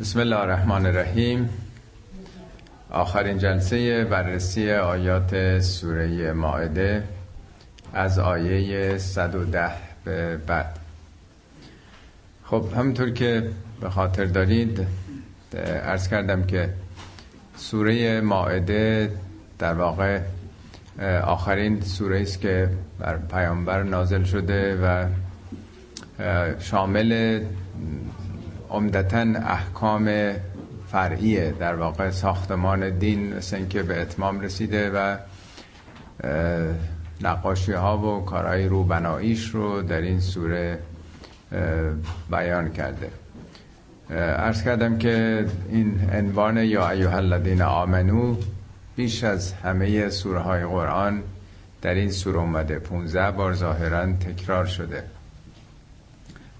[0.00, 1.48] بسم الله الرحمن الرحیم.
[2.90, 7.04] آخرین جلسه بررسی آیات سوره ماعده
[7.94, 9.70] از آیه 110
[10.04, 10.78] به بعد.
[12.44, 14.86] خب همونطور که به خاطر دارید
[15.54, 16.68] ارز کردم که
[17.56, 19.12] سوره ماعده
[19.58, 20.20] در واقع
[21.24, 25.06] آخرین سوره است که بر پیامبر نازل شده و
[26.58, 27.40] شامل
[28.70, 30.32] عمدتا احکام
[30.88, 35.16] فرعیه در واقع ساختمان دین مثل که به اتمام رسیده و
[37.20, 40.78] نقاشی ها و کارهای روبناییش رو در این سوره
[42.30, 43.10] بیان کرده.
[44.10, 48.36] ارز کردم که این عنوان یا ایوه الذین آمنو
[48.96, 51.22] بیش از همه سوره های قرآن
[51.82, 52.78] در این سوره اومده.
[52.78, 55.04] 15 بار ظاهرا تکرار شده.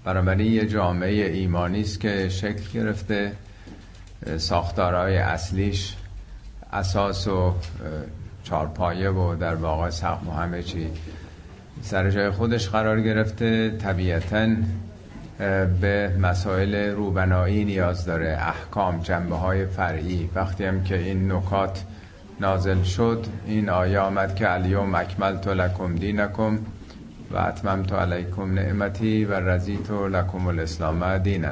[0.07, 3.31] بنابراین یه جامعه ایمانی است که شکل گرفته
[4.37, 5.95] ساختارهای اصلیش
[6.73, 7.53] اساس و
[8.43, 10.87] چارپایه و در واقع سقف و همه چی.
[11.81, 14.47] سر جای خودش قرار گرفته طبیعتا
[15.81, 20.29] به مسائل روبنایی نیاز داره احکام جنبه های فرعی.
[20.35, 21.83] وقتی هم که این نکات
[22.39, 26.59] نازل شد این آیه آمد که الیوم اکملت لکم دینکم
[27.31, 31.51] و اتممت علیکم نعمتی و رضیت لکم الاسلام دینا.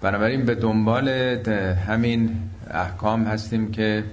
[0.00, 1.08] بنابراین به دنبال
[1.88, 2.36] همین
[2.70, 4.04] احکام هستیم که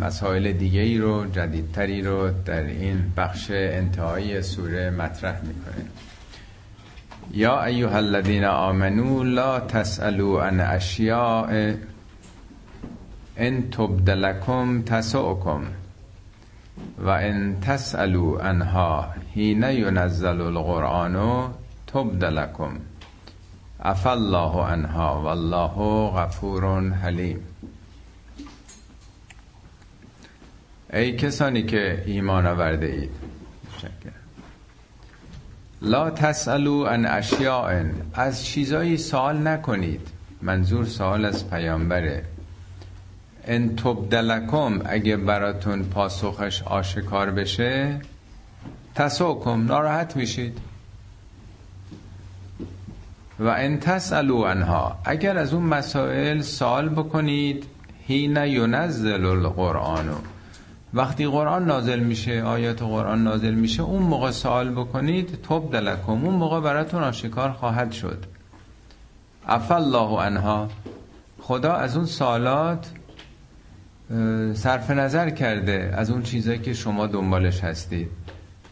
[0.00, 5.84] مسائل دیگه ای رو جدیدتری رو در این بخش انتهایی سوره مطرح می‌کنه
[7.32, 11.72] یا ایها الذین آمنو لا تسالوا عن اشیاء
[13.36, 15.62] ان تبدلکم تسؤکم.
[16.98, 21.48] و ان تسالوا عنها حین ینزل القرآن
[21.86, 22.78] تبدلکم
[23.80, 27.40] عفا الله عنها والله غفور حلیم.
[30.92, 33.10] ای کسانی که ایمان آورده اید.
[35.82, 37.84] لا تسالو عن اشیاء.
[38.14, 40.08] از چیزایی سوال نکنید.
[40.42, 42.24] منظور سوال از پیامبره.
[43.46, 48.00] ان تبدلکم اگه براتون پاسخش آشکار بشه
[48.94, 50.58] تسوکم ناراحت میشید.
[53.40, 57.64] و ان تسالو عنها اگر از اون مسائل سوال بکنید
[58.06, 60.10] حین ینزل القرآن.
[60.94, 66.34] وقتی قرآن نازل میشه آیات قرآن نازل میشه اون موقع سوال بکنید توب دلکم اون
[66.34, 68.24] موقع براتون آشکار خواهد شد.
[69.48, 70.68] عفا الله عنها
[71.40, 72.90] خدا از اون سالات
[74.54, 78.08] صرف نظر کرده از اون چیزایی که شما دنبالش هستید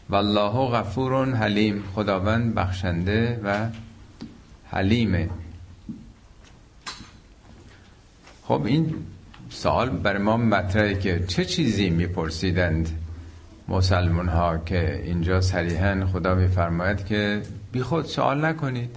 [0.09, 1.83] والله غفور حلیم.
[1.95, 3.67] خداوند بخشنده و
[4.71, 5.29] حلیمه.
[8.43, 8.95] خب این
[9.49, 12.89] سوال بر ما مطرحه که چه چیزی میپرسیدند
[13.67, 18.95] مسلمان ها که اینجا صریحا خدا میفرماید که بی خود سوال نکنید.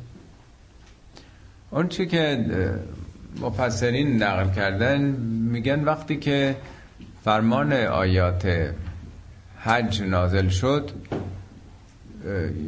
[1.71, 2.47] اون که
[3.41, 5.01] مفسرین نقل کردن
[5.51, 6.57] میگن وقتی که
[7.25, 8.71] فرمان آیات
[9.59, 10.91] حج نازل شد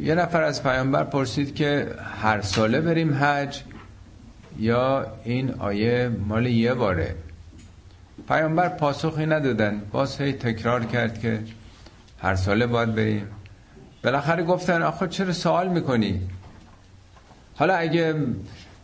[0.01, 1.87] یه نفر از پیامبر پرسید که
[2.21, 3.63] هر ساله بریم حج
[4.59, 7.15] یا این آیه مال یه باره؟
[8.27, 9.81] پیامبر پاسخی ندادن.
[9.91, 11.39] باز هی تکرار کرد که
[12.21, 13.27] هر ساله باید بریم.
[14.03, 16.21] بالاخره گفتن آخه چرا سوال می‌کنی؟
[17.55, 18.15] حالا اگه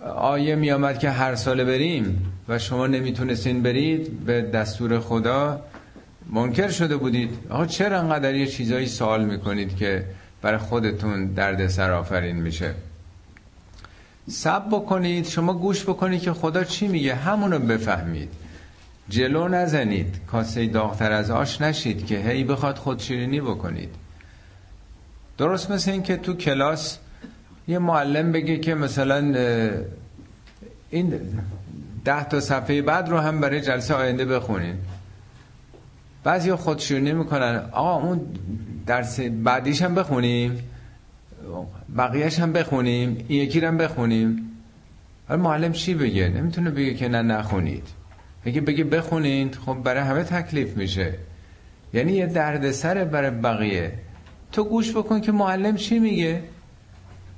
[0.06, 5.62] آیه میامد که هر ساله بریم و شما نمی‌تونستین برید به دستور خدا
[6.30, 7.30] منکر شده بودید.
[7.50, 10.06] آقا چرا انقدر یه چیزایی سوال می‌کنید که
[10.42, 12.74] برای خودتون درد سر آفرین میشه؟
[14.30, 18.30] سب بکنید شما گوش بکنید که خدا چی میگه؟ همونو بفهمید.
[19.10, 20.16] جلو نزنید.
[20.28, 23.90] کاسه داغتر از آش نشید که هی بخواد خودشیرینی بکنید.
[25.38, 26.98] درست مثل این که تو کلاس
[27.68, 29.18] یه معلم بگه که مثلا
[30.90, 31.20] این
[32.06, 34.76] ده تا صفحه بعد رو هم برای جلسه آینده بخونین.
[36.24, 38.22] بعضی خودشیرینی می‌کنن آقا اون
[38.86, 40.60] درس بعدیش هم بخونیم
[41.98, 44.52] بقیهش هم بخونیم این یکی هم بخونیم.
[45.30, 47.88] ولی معلم چی بگه؟ نمی‌تونه بگه که نه نخونید.
[48.46, 51.14] بگه بگه بخونید خب برای همه تکلیف میشه.
[51.94, 53.92] یعنی یه دردسره برای بقیه.
[54.52, 56.42] تو گوش بکن که معلم چی میگه؟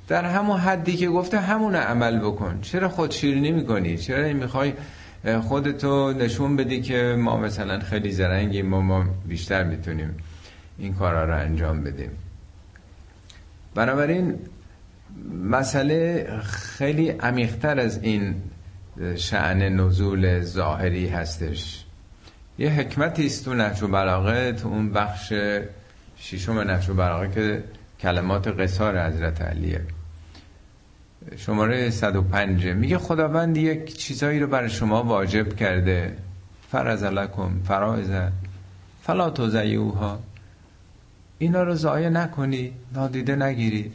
[0.08, 2.60] در همون حدی که گفته همون عمل بکن.
[2.62, 4.74] چرا خود شیرینی می‌کنی چرا می‌خوای
[5.42, 10.18] خودتو نشون بدی که ما مثلا خیلی زرنگیم ما, ما بیشتر می‌تونیم
[10.78, 12.12] این کارا رو انجام بدیم؟
[13.76, 14.36] بنابراین
[15.44, 18.36] مسئله خیلی عمیقتر از این
[19.16, 21.86] شعن نزول ظاهری هستش.
[22.60, 25.34] یه حکمتی است تو نهج بلاغه تو اون بخش
[26.18, 27.64] ششم نهج بلاغه که
[28.00, 29.82] کلمات قصار حضرت علیه.
[31.38, 36.18] شماره 105 میگه خداوند یک چیزایی رو برای شما واجب کرده.
[36.72, 38.12] فرز لکم فرائز
[39.04, 40.20] فلا توزیوها
[41.38, 43.94] اینا رو ضایع نکنید نادیده نگیرید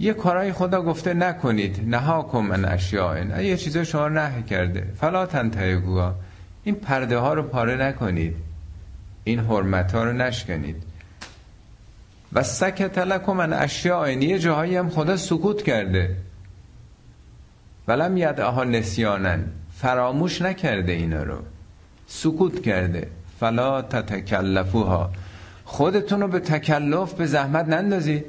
[0.00, 1.84] یه کارای خدا گفته نکنید.
[1.86, 4.86] نهاکم من اشیاء یه چیزا شما نه کرده.
[4.96, 6.14] فلا تنتهگوها
[6.64, 8.36] این پرده ها رو پاره نکنید.
[9.24, 10.82] این حرمت ها رو نشکنید.
[12.32, 16.16] و سکت لکم من اشیاء یه جاهایی هم خدا سکوت کرده.
[17.88, 19.44] ولم یدعها نسیانن
[19.76, 21.38] فراموش نکرده اینا رو.
[22.06, 23.08] سکوت کرده.
[23.40, 25.10] فلا تتکلفوها.
[25.64, 28.24] خودتون رو به تکلف به زحمت نندازید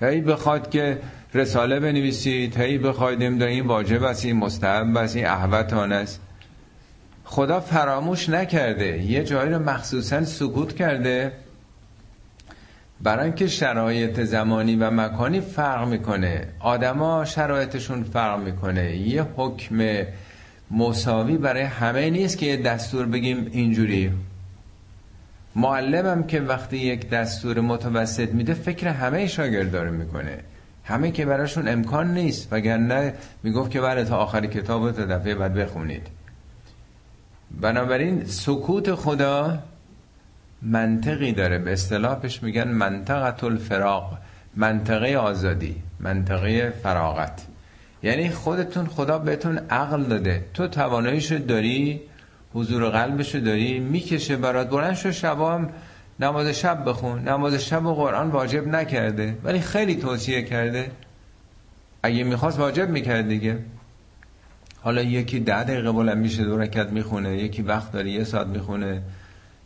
[0.00, 0.98] هی بخواد که
[1.34, 6.20] رساله بنویسید هی بخواید این واجب است این مستحب است این احوتان است.
[7.24, 9.02] خدا فراموش نکرده.
[9.02, 11.32] یه جایی رو مخصوصا سکوت کرده.
[13.00, 16.48] برای اینکه شرایط زمانی و مکانی فرق می‌کنه.
[16.60, 18.96] آدما شرایطشون فرق می‌کنه.
[18.96, 20.04] یه حکم
[20.70, 24.12] مساوی برای همه نیست که یه دستور بگیم اینجوری.
[25.56, 30.38] معلمم که وقتی یک دستور متوسط میده فکر همه شاگردار می‌کنه.
[30.84, 32.48] همه که براشون امکان نیست.
[32.52, 36.06] وگرنه می‌گفت که برای تا آخر کتاب تا دفعه بعد بخونید.
[37.60, 39.58] بنابراین سکوت خدا
[40.62, 41.58] منطقی داره.
[41.58, 44.18] به اصطلاحش میگن منطقت الفراغ
[44.56, 47.46] منطقه آزادی منطقه فراغت.
[48.02, 50.44] یعنی خودتون خدا بهتون عقل داده.
[50.54, 52.00] تو تواناییشو داری
[52.54, 54.70] حضور قلبشو داری می‌کشه برات.
[54.70, 55.68] بلند شو شبام
[56.20, 57.28] نماز شب بخون.
[57.28, 59.38] نماز شب و قرآن واجب نکرده.
[59.44, 60.90] ولی خیلی توصیه کرده.
[62.02, 63.58] اگه می‌خواست واجب می‌کرد دیگه.
[64.82, 67.36] حالا یکی ده دقیقه بلند میشه دو رکت می‌خونه.
[67.36, 69.02] یکی وقت داره یه ساعت می‌خونه.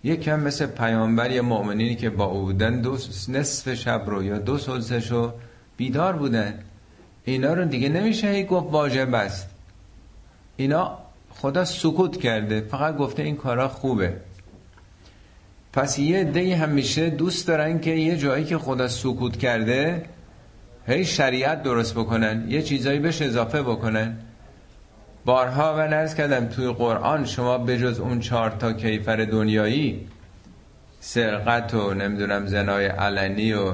[0.05, 2.99] یکی هم مثل پیامبر یه مؤمنینی که با او بودن دو
[3.29, 5.33] نصف شب رو یا دو سلسشو
[5.77, 6.59] بیدار بودن.
[7.25, 9.49] اینا رو دیگه نمیشه هی گفت واجب است.
[10.57, 10.99] اینا
[11.31, 14.17] خدا سکوت کرده فقط گفته این کارا خوبه.
[15.73, 20.05] پس یه دی همیشه دوست دارن که یه جایی که خدا سکوت کرده
[20.87, 24.19] هی شریعت درست بکنن یه چیزایی بهش اضافه بکنن.
[25.25, 30.07] بارها و نرز کردم توی قرآن شما بجز اون چهار تا کیفر دنیایی
[31.01, 33.73] سرقت و نمی‌دونم زنای علنی و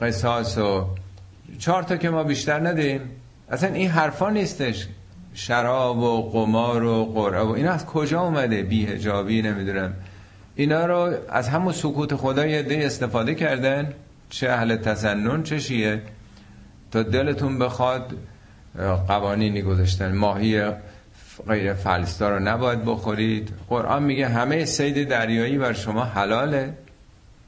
[0.00, 0.86] قصاص و
[1.58, 3.00] چهار تا که ما بیشتر ندیم.
[3.50, 4.86] اصلا این حرفا نیستش.
[5.34, 9.94] شراب و قمار و قرعه و اینا از کجا اومده؟ بیهجابی نمی‌دونم.
[10.54, 13.92] اینا رو از همون سکوت خدا یه ده استفاده کردن.
[14.30, 16.02] چه اهل تسنن چه شیه
[16.90, 18.12] تا دلتون بخواد
[19.08, 20.14] قوانینی گذاشتن.
[20.14, 20.62] ماهی
[21.48, 23.52] غیر فلسطا رو نباید بخورید.
[23.68, 26.74] قرآن میگه همه سید دریایی بر شما حلاله.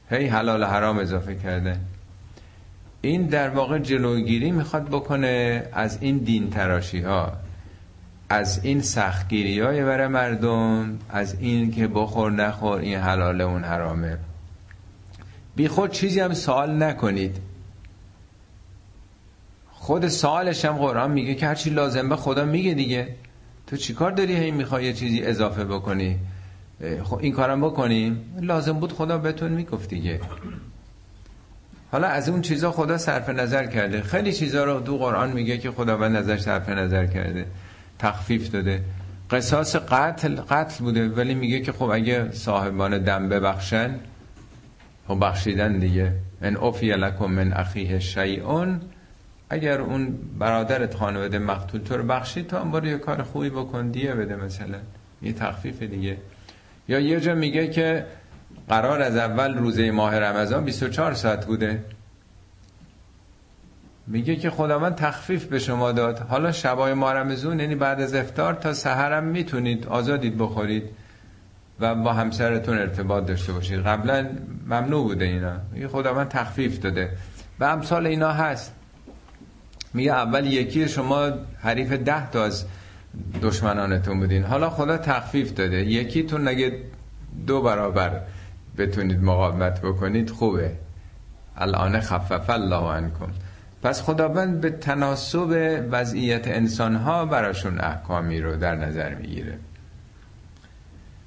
[0.09, 1.79] هی حلال حرام اضافه کردن
[3.01, 7.33] این در واقع جلوگیری می‌خواد بکنه از این دین تراشی ها
[8.29, 14.17] از این سختگیری های برای مردم از این که بخور نخور این حلاله اون حرامه.
[15.55, 17.37] بی خود چیزی هم سوال نکنید.
[19.87, 23.07] خود سوالش هم قرآن میگه که هرچی لازم به خدا میگه دیگه.
[23.67, 26.17] تو چیکار داری هی می‌خوای یه چیزی اضافه بکنی؟
[27.03, 30.19] خب این کارم بکنیم؟ لازم بود خدا بهتون می‌گفت دیگه.
[31.91, 34.01] حالا از اون چیزا خدا صرف نظر کرده.
[34.01, 37.45] خیلی چیزا رو دو قرآن میگه که خدا به نظر صرف نظر کرده.
[37.99, 38.83] تخفیف داده.
[39.31, 43.95] قصاص قتل قتل بوده ولی میگه که خب اگه صاحبان دم ببخشن
[45.07, 46.13] خب بخشیدن دیگه.
[46.41, 48.81] ان اوفی لکم من اخیه شیئون.
[49.49, 54.13] اگر اون برادرت خانواده مقتول تو رو بخشید تو هم یه کار خوبی بکن دیه
[54.13, 54.77] بده مثلا.
[55.21, 56.17] یه تخفیف دیگه.
[56.87, 58.05] یا یه جا میگه که
[58.69, 61.83] قرار از اول روزه ماه رمضان 24 ساعت بوده.
[64.07, 66.19] میگه که خداوند تخفیف به شما داد.
[66.19, 70.83] حالا شبای ماه رمضان یعنی بعد از افتار تا سحرم می‌تونید آزادید بخورید
[71.79, 73.79] و با همسرتون ارتباط داشته باشید.
[73.79, 74.29] قبلا
[74.65, 75.53] ممنوع بوده اینا.
[75.73, 77.09] میگه خداوند تخفیف داده.
[77.59, 78.73] و امثال اینا هست.
[79.93, 81.29] میگه اول یکی شما
[81.59, 82.65] حریف ده تا از
[83.41, 84.43] دشمنانتون بودین.
[84.43, 85.85] حالا خدا تخفیف داده.
[85.85, 86.79] یکیتون نگه
[87.47, 88.21] دو برابر
[88.77, 90.71] بتونید مقاومت بکنید خوبه.
[91.57, 93.31] الان خفف الله عنکم.
[93.83, 99.57] پس خداوند به تناسب وضعیت انسانها براشون احکامی رو در نظر می‌گیره.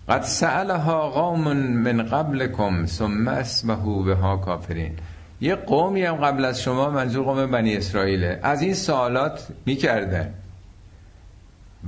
[0.08, 4.96] قد سألها قوم من قبلكم ثم اسمهو بها کافرین.
[5.40, 8.40] یه قومی هم قبل از شما منظور قوم بنی اسرائیله.
[8.42, 10.34] از این سوالات می‌کردن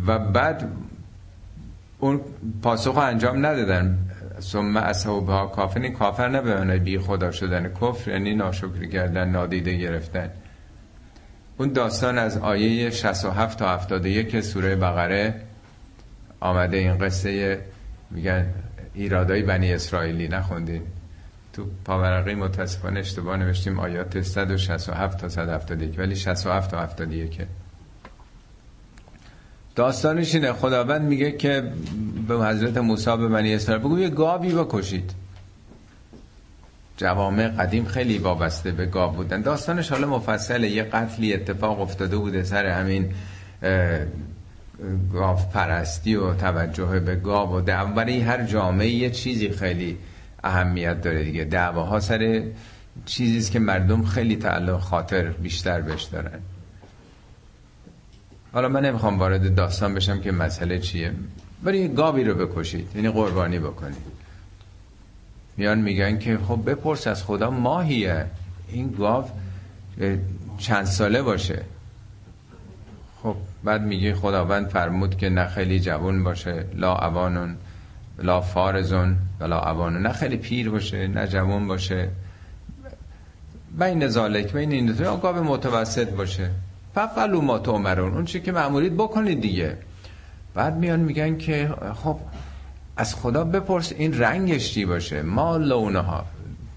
[0.06, 0.73] و بعد
[1.99, 2.21] اون
[2.62, 3.99] پاسخ انجام ندادن.
[4.40, 7.68] ثم اصحابها کافر کافر نه بی خدا شدن.
[7.68, 10.30] کفر یعنی ناشکری کردن نادیده گرفتن.
[11.59, 15.35] اون داستان از آیه 67 تا 71 سوره بقره
[16.40, 16.76] آمده.
[16.76, 17.61] این قصه
[18.11, 18.47] میگن
[18.94, 20.28] ایرادای بنی اسرائیلی.
[20.28, 20.82] نخوندین.
[21.52, 23.80] تو پاورقی متاسفانه اشتباه نوشتیم.
[23.80, 27.40] آیات 167 تا 171 ولی 67 تا 71
[29.75, 30.52] داستانش اینه.
[30.52, 31.73] خداوند میگه که
[32.28, 35.14] به حضرت موسی به بنی اسرائیل بگو یه گاوی بکشید.
[36.97, 39.42] جوامع قدیم خیلی وابسته به گاو بودن.
[39.42, 40.71] داستانش حالا مفصله.
[40.71, 43.14] یه قتلی اتفاق افتاده بوده سر همین
[45.12, 49.99] گاو پرستی و توجه به گاو و برای هر جامعه یه چیزی خیلی
[50.45, 51.45] اهمیت داره دیگه.
[51.45, 52.43] دعواها سر
[53.07, 56.41] چیزیست که مردم خیلی تعلق خاطر بیشتر بهش دارن.
[58.53, 61.13] حالا من نمی‌خوام وارد داستان بشم که مسئله چیه.
[61.63, 62.89] ولی گاوی رو بکشید.
[62.95, 64.13] یعنی قربانی بکنید.
[65.57, 68.27] میان میگن که خب بپرس از خدا ماهیه.
[68.69, 69.25] این گاو
[70.59, 71.63] چند ساله باشه.
[73.23, 77.57] خب بعد میگه خداوند فرمود که نه خیلی جوان باشه لا اوانون.
[78.19, 82.09] لا فارزون ولا اوانون نه خیلی پیر باشه نه جوان باشه.
[83.78, 86.50] بین ذالک بین این دو گاو متوسط باشه.
[86.95, 89.76] فقلو ما تو اون چی که معمولید بکنید دیگه.
[90.54, 92.19] بعد میان میگن که خب
[92.97, 96.25] از خدا بپرس این رنگش چی باشه؟ ما لونها.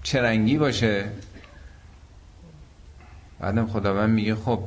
[0.02, 1.04] چه رنگی باشه؟
[3.40, 4.60] بعدم خداوند میگه خب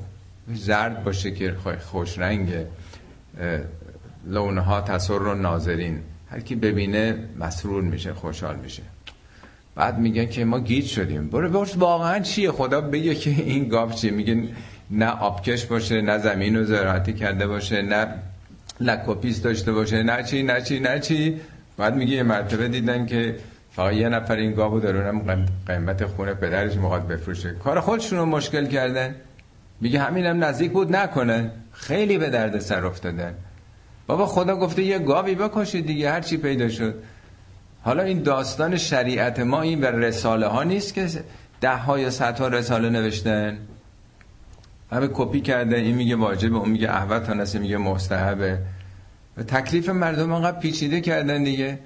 [0.53, 1.55] زرد باشه که
[1.91, 2.67] خوش رنگه.
[4.25, 5.99] لونها تسر الناظرین.
[6.31, 8.83] هر کی ببینه مسرور میشه خوشحال میشه.
[9.75, 11.29] بعد میگن که ما گیج شدیم.
[11.29, 14.11] برو بپرس واقعا چیه؟ خدا بگه که این گاو چیه.
[14.11, 14.43] میگه
[14.91, 18.07] نه آبکش باشه نه زمین رو زراعتی کرده باشه نه
[18.79, 21.39] لک و پیس داشته باشه نه چی نه چی نه چی.
[21.77, 23.35] بعد میگه یه مرتبه دیدن که
[23.71, 27.55] فقط یه نفر این گاوو دارونم قیمت خونه پدرش می‌خواد بفروشه.
[27.63, 29.15] کار خودشون رو مشکل کردن.
[29.81, 31.51] میگه همینم نزدیک بود نکنه.
[31.71, 33.33] خیلی به درد سر افتادن.
[34.09, 36.95] بابا خدا گفته یه گاوی بکشید دیگه هر چی پیدا شد.
[37.81, 41.07] حالا این داستان شریعت ما این و رساله ها نیست که
[41.61, 43.57] ده ها یا صد ها رساله نوشتن.
[44.91, 48.59] همه کپی کرده این میگه واجبه اون میگه احوت نسی میگه مستحبه.
[49.37, 51.79] و تکلیف مردم انقدر پیچیده کردن دیگه.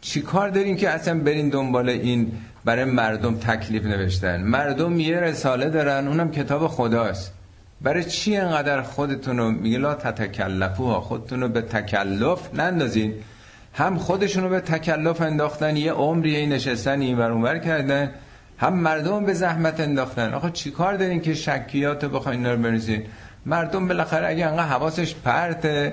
[0.00, 2.32] چی کار دارین که اصلا برین دنبال این
[2.64, 7.32] برای مردم تکلیف نوشتن؟ مردم یه رساله دارن اونم کتاب خداست.
[7.82, 13.14] برای چی انقدر خودتونو میگه لا تتکلفوها؟ خودتونو به تکلف نندازین.
[13.74, 18.10] هم خودشونو به تکلف انداختن یه عمری نشستن این ور کردن
[18.58, 20.34] هم مردم به زحمت انداختن.
[20.34, 23.02] آخه چیکار دارین که شکیات بخواین رو بنویسین؟
[23.46, 25.92] مردم بالاخره اگه انقدر حواسش پرته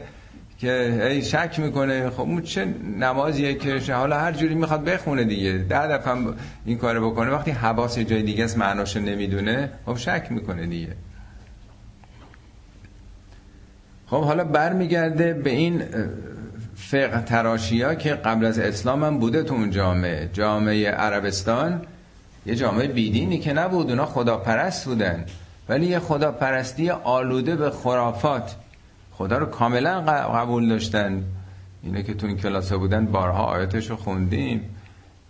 [0.57, 2.65] که ای شک می‌کنه خب چه
[2.99, 5.53] نمازیه که حالا هر جوری می‌خواد بخونه دیگه.
[5.53, 6.15] ده دفعه
[6.65, 7.31] این کارو بکنه.
[7.31, 10.95] وقتی حواس جای دیگه است معناشو نمی‌دونه خب شک می‌کنه دیگه.
[14.09, 15.83] خب حالا برمیگرده به این
[16.75, 20.29] فقه تراشی ها که قبل از اسلام هم بوده تو اون جامعه.
[20.33, 21.81] جامعه عربستان
[22.45, 25.25] یه جامعه بیدینی که نبود اونا خداپرست بودن.
[25.69, 28.55] ولی یه خداپرستی آلوده به خرافات.
[29.11, 31.23] خدا رو کاملا قبول داشتن.
[31.83, 34.61] اینه که تو این کلاس بودن بارها آیاتش رو خوندیم.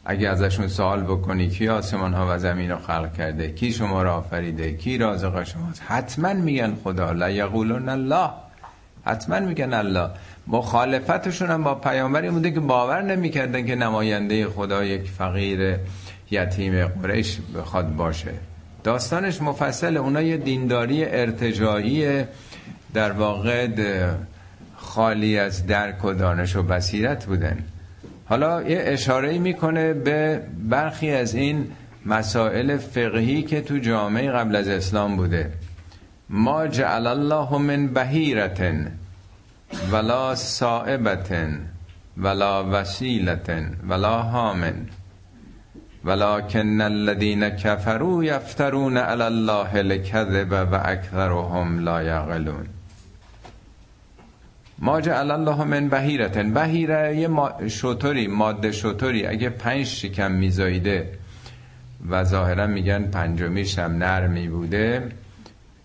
[0.06, 4.12] اگه ازشون سوال بکنی کی آسمان ها و زمین رو خلق کرده؟ کی شما رو
[4.12, 7.12] آفریده؟ کی رازق شماست؟ حتما میگن خدا.
[7.12, 8.30] لا یقولون الله.
[9.10, 10.10] حتما میگن الله.
[10.48, 15.76] مخالفتشون هم با پیامبری بوده که باور نمی‌کردن که نماینده خدا یک فقیر
[16.32, 18.32] یتیم قریش بخواد باشه.
[18.84, 22.24] داستانش مفصل اونا یه دینداری ارتجایی
[22.94, 23.68] در واقع
[24.76, 27.64] خالی از درک و دانش و بصیرت بودن.
[28.26, 31.68] حالا یه اشاره می‌کنه به برخی از این
[32.06, 35.52] مسائل فقهی که تو جامعه قبل از اسلام بوده.
[36.30, 38.99] ما جعل الله من بهیرتن
[39.92, 41.60] ولا صائبتن
[42.18, 44.86] ولا وسیلتن ولا هامن
[46.06, 52.68] ولكن الذين كفروا يفترون على الله الكذب و اکثرهم لا یعقلون.
[54.80, 56.54] ما جعل الله من بهیرتن.
[56.54, 57.30] بهیره یه
[57.68, 59.26] شطوری ماده شطوری.
[59.28, 61.10] اگه پنج شکم میزایده
[62.10, 65.12] و ظاهرا میگن پنجمیش هم نرمی بوده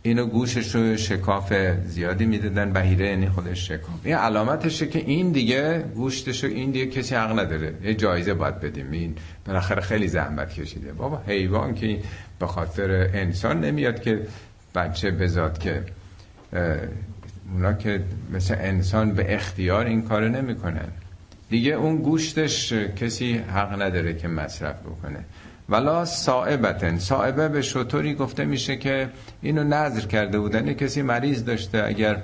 [0.07, 1.53] اینو گوشش رو شکاف
[1.87, 4.01] زیادی می‌دادن بهیره یعنی خودش شکاف.
[4.05, 7.75] این علامتشه که این دیگه گوشتش این دیگه کسی حق نداره.
[7.83, 8.91] یه جایزه باید بدیم.
[8.91, 9.15] این
[9.47, 10.93] بالاخره خیلی زحمت کشیده.
[10.93, 11.99] بابا حیوان که
[12.39, 14.27] به خاطر انسان نمیاد که
[14.75, 15.83] بچه بزاد که
[17.53, 20.89] اونا که مثل انسان به اختیار این کارو نمی‌کنن.
[21.51, 25.25] دیگه اون گوشتش کسی حق نداره که مصرف بکنه.
[25.69, 26.99] ولا صائبتن.
[26.99, 29.09] صائبه به شطوری گفته میشه که
[29.43, 30.73] اینو نظر کرده بودن.
[30.73, 32.23] کسی مریض داشته اگر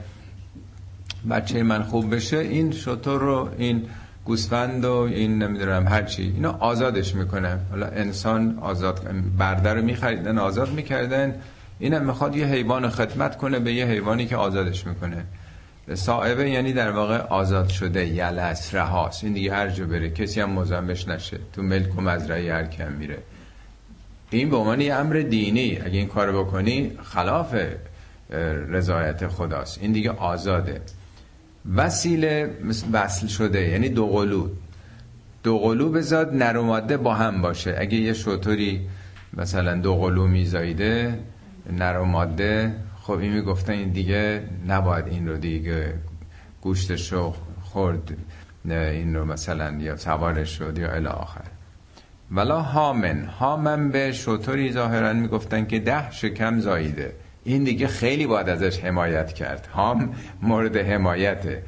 [1.31, 3.89] بچه من خوب بشه این شطور رو این
[4.25, 10.73] گوسفند و این نمی‌دونم هرچی اینو آزادش می‌کنه حالا انسان آزاد برده رو میخریدن آزاد
[10.73, 11.35] می‌کردن.
[11.79, 15.25] اینم می‌خواد یه حیوان خدمت کنه به یه حیوانی که آزادش می‌کنه.
[15.95, 19.25] صاحبه یعنی در واقع آزاد شده یلس رهاست.
[19.25, 21.39] این دیگه هر جا بره کسی هم مزمش نشه.
[21.53, 23.19] تو ملک و مزرعه هر کم میره.
[24.31, 25.79] این به عنوان یه امر دینی.
[25.85, 27.55] اگه این کار بکنی خلاف
[28.69, 29.79] رضایت خداست.
[29.83, 30.81] این دیگه آزاده.
[31.77, 32.51] وسیله
[32.93, 34.49] وصل شده یعنی دو قلو.
[35.43, 37.77] دو قلو بزاد نر با هم باشه.
[37.79, 38.81] اگه یه شطوری
[39.37, 41.19] مثلا دو قلو میزایده
[41.73, 45.95] نر و ماده خب این می‌گفتن این دیگه نباید این رو دیگه
[46.61, 48.17] گوشتش رو خورد
[48.65, 51.45] این رو مثلا یا سوارش شد یا الی آخر.
[52.31, 57.13] ولا هامن هامن به شطوری ظاهرا می‌گفتن که ده شکم زاییده.
[57.45, 59.67] این دیگه خیلی باید ازش حمایت کرد.
[59.67, 61.63] هام مورد حمایته.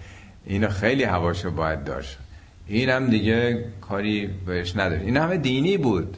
[0.45, 2.19] اینو خیلی هواشو باید داشت.
[2.67, 6.17] اینم دیگه کاری بهش نداره این همه دینی بود.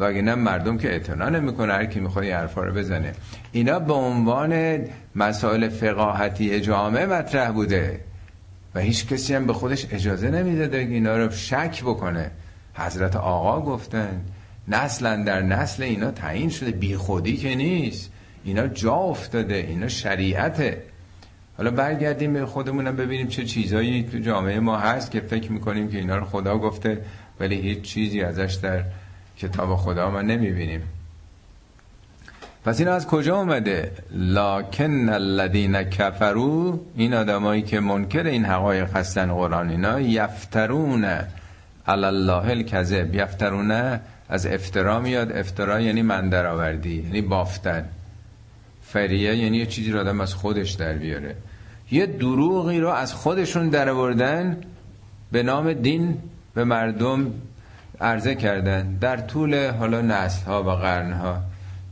[0.00, 3.12] واگه مردم که اعتنا نمی‌کنه هر کی می‌خواد این حرفا رو بزنه.
[3.52, 4.80] اینا به عنوان
[5.14, 8.00] مسائل فقاهتی جامعه مطرح بوده.
[8.74, 12.30] و هیچ کسی هم به خودش اجازه نمی‌داده اینا رو شک بکنه.
[12.74, 14.20] حضرت آقا گفتن
[14.68, 16.70] نسلا در نسل اینا تعیین شده.
[16.70, 18.10] بی خودی که نیست.
[18.44, 19.54] اینا جا افتاده.
[19.54, 20.82] اینا شریعته.
[21.56, 25.98] حالا برگردیم به خودمونم ببینیم چه چیزایی تو جامعه ما هست که فکر می‌کنیم که
[25.98, 26.98] اینا رو خدا گفته
[27.40, 28.84] ولی هیچ چیزی ازش در
[29.42, 30.82] کتاب خدا ما نمی‌بینیم.
[32.64, 39.34] پس این از کجا اومده؟ لاکن الذین کفرو این آدمایی که منکر این حقایق هستن
[39.34, 41.04] قرآن اینا یفترون
[41.86, 43.14] علی الله الکذب.
[43.14, 45.32] یفترون از افترا میاد.
[45.32, 47.88] افترا یعنی من درآوردی یعنی بافتن.
[48.82, 51.36] فریه یعنی یه چیزی رو آدم از خودش در بیاره.
[51.90, 53.92] یه دروغی رو از خودشون در
[55.32, 56.18] به نام دین
[56.54, 57.32] به مردم
[58.02, 61.42] عرضه کردن در طول حالا نسل ها و قرن ها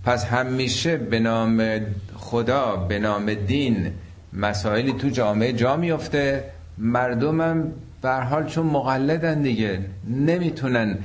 [0.05, 1.81] پس همیشه به نام
[2.16, 3.92] خدا به نام دین
[4.33, 6.44] مسائلی تو جامعه جا میفته
[6.79, 7.64] مردمم
[8.03, 10.99] بر حال چون مقلدن دیگه نمی‌تونن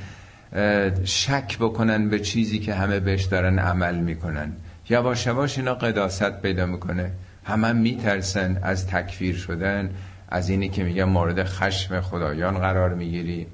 [1.04, 4.52] شک بکنن به چیزی که همه بهش دارن عمل می‌کنن.
[4.90, 7.12] یواش یواش اینا قداست پیدا می‌کنه.
[7.44, 9.90] همه هم میترسن از تکفیر شدن
[10.30, 13.48] از اینی که میگن مورد خشم خدایان قرار می‌گیری.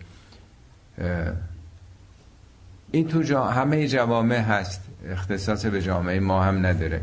[2.92, 4.82] این تو جا همه جوامع هست.
[5.10, 7.02] اختصاص به جامعه ما هم نداره.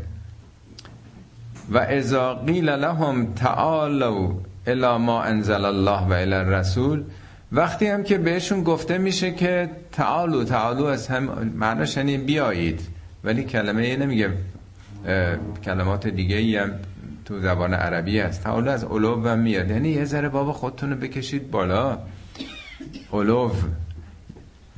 [1.71, 4.31] و اذا قیل لهم تعالوا
[4.67, 7.03] الا ما انزل الله و الى الرسول
[7.51, 11.23] وقتی هم که بهشون گفته میشه که تعالو تعالو از هم
[11.55, 12.81] معناش یعنی بیایید.
[13.23, 14.29] ولی کلمه نمیگه
[15.63, 16.71] کلمات دیگه ای هم
[17.25, 18.43] تو زبان عربی هست.
[18.43, 19.69] تعالو از علو و میاد.
[19.69, 21.97] یعنی یه ذره بابا خودتون رو بکشید بالا.
[23.13, 23.51] علو.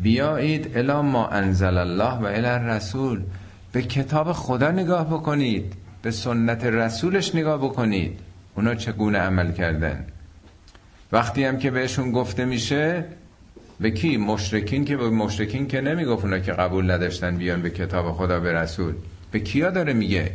[0.01, 3.21] بیایید الا ما انزل الله و الی الرسول.
[3.71, 5.73] به کتاب خدا نگاه بکنید.
[6.01, 8.19] به سنت رسولش نگاه بکنید.
[8.55, 10.05] اونا چگونه عمل کردن؟
[11.11, 13.05] وقتی هم که بهشون گفته میشه
[13.79, 18.11] به کی؟ مشرکین که به مشرکین که نمی‌گفت اونا که قبول نداشتن بیان به کتاب
[18.11, 18.93] خدا به رسول.
[19.31, 20.31] به کیا داره میگه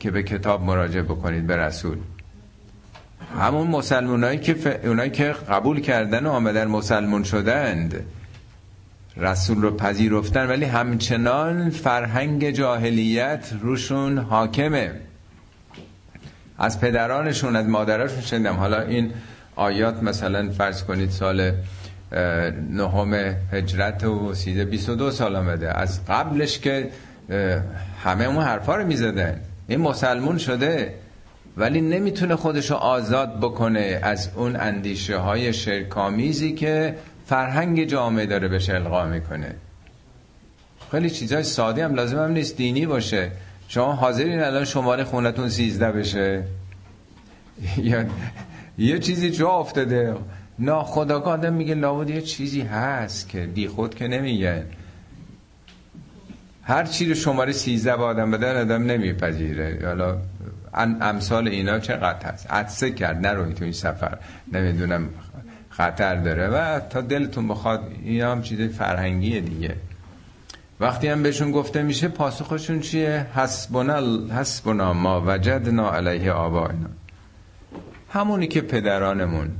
[0.00, 1.98] که به کتاب مراجعه بکنید به رسول؟
[3.38, 4.66] همون مسلمانایی که ف...
[4.84, 8.04] اونایی که قبول کردن و آمدن مسلمون شدند.
[9.20, 14.90] رسول رو پذیرفتن ولی همچنان فرهنگ جاهلیت روشون حاکمه.
[16.58, 18.54] از پدرانشون از مادرانشون شنیدم.
[18.54, 19.12] حالا این
[19.56, 21.52] آیات مثلا فرض کنید سال
[22.70, 23.14] نهم
[23.52, 25.78] هجرت و سیده 22 سال آمده.
[25.78, 26.88] از قبلش که
[28.04, 29.40] همه اون حرفا رو می‌زدن.
[29.68, 30.94] این مسلمون شده
[31.56, 36.94] ولی نمی‌تونه خودشو آزاد بکنه از اون اندیشه های شرکامیزی که
[37.30, 39.54] فرهنگ جامعه داره بهش القا می‌کنه.
[40.90, 43.30] خیلی چیزای ساده هم لازم هم نیست دینی باشه.
[43.68, 46.42] شما حاضرین الان شماره خونتون سیزده بشه.
[47.76, 48.04] یا
[48.78, 50.14] یه چیزی جا افتاده.
[50.58, 54.64] ناخداگاه آدم میگه لابد یه چیزی هست که بی خود که نمیگه.
[56.62, 59.78] هر چی رو شماره 13 به آدم بدن آدم نمیپذیره.
[59.84, 60.18] حالا
[61.00, 63.26] امثال اینا چقدر هست؟ عدسه کرد.
[63.26, 64.18] نروید تو این سفر.
[64.52, 65.08] نمی‌دونم.
[65.70, 69.76] خطر داره و تا دلتون بخواد اینا هم چیز فرهنگیه دیگه.
[70.80, 76.88] وقتی هم بهشون گفته میشه پاسخشون چیه؟ حسبنا حسبنا ما وجدنا علیه آبائنا.
[78.08, 79.50] همونی که پدرانمون.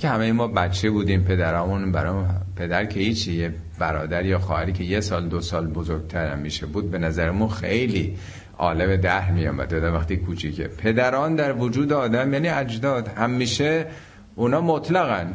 [0.00, 2.24] که همه ما بچه بودیم پدرامون برای
[2.56, 6.90] پدر که هیچیه برادر یا خواهری که یه سال دو سال بزرگتر هم میشه بود
[6.90, 8.16] به نظرمون خیلی
[8.58, 10.64] عالم ده می آمد وقتی کوچیکه.
[10.68, 13.08] پدران در وجود آدم یعنی اجداد.
[13.08, 13.86] همیشه
[14.34, 15.34] اونا مطلقن.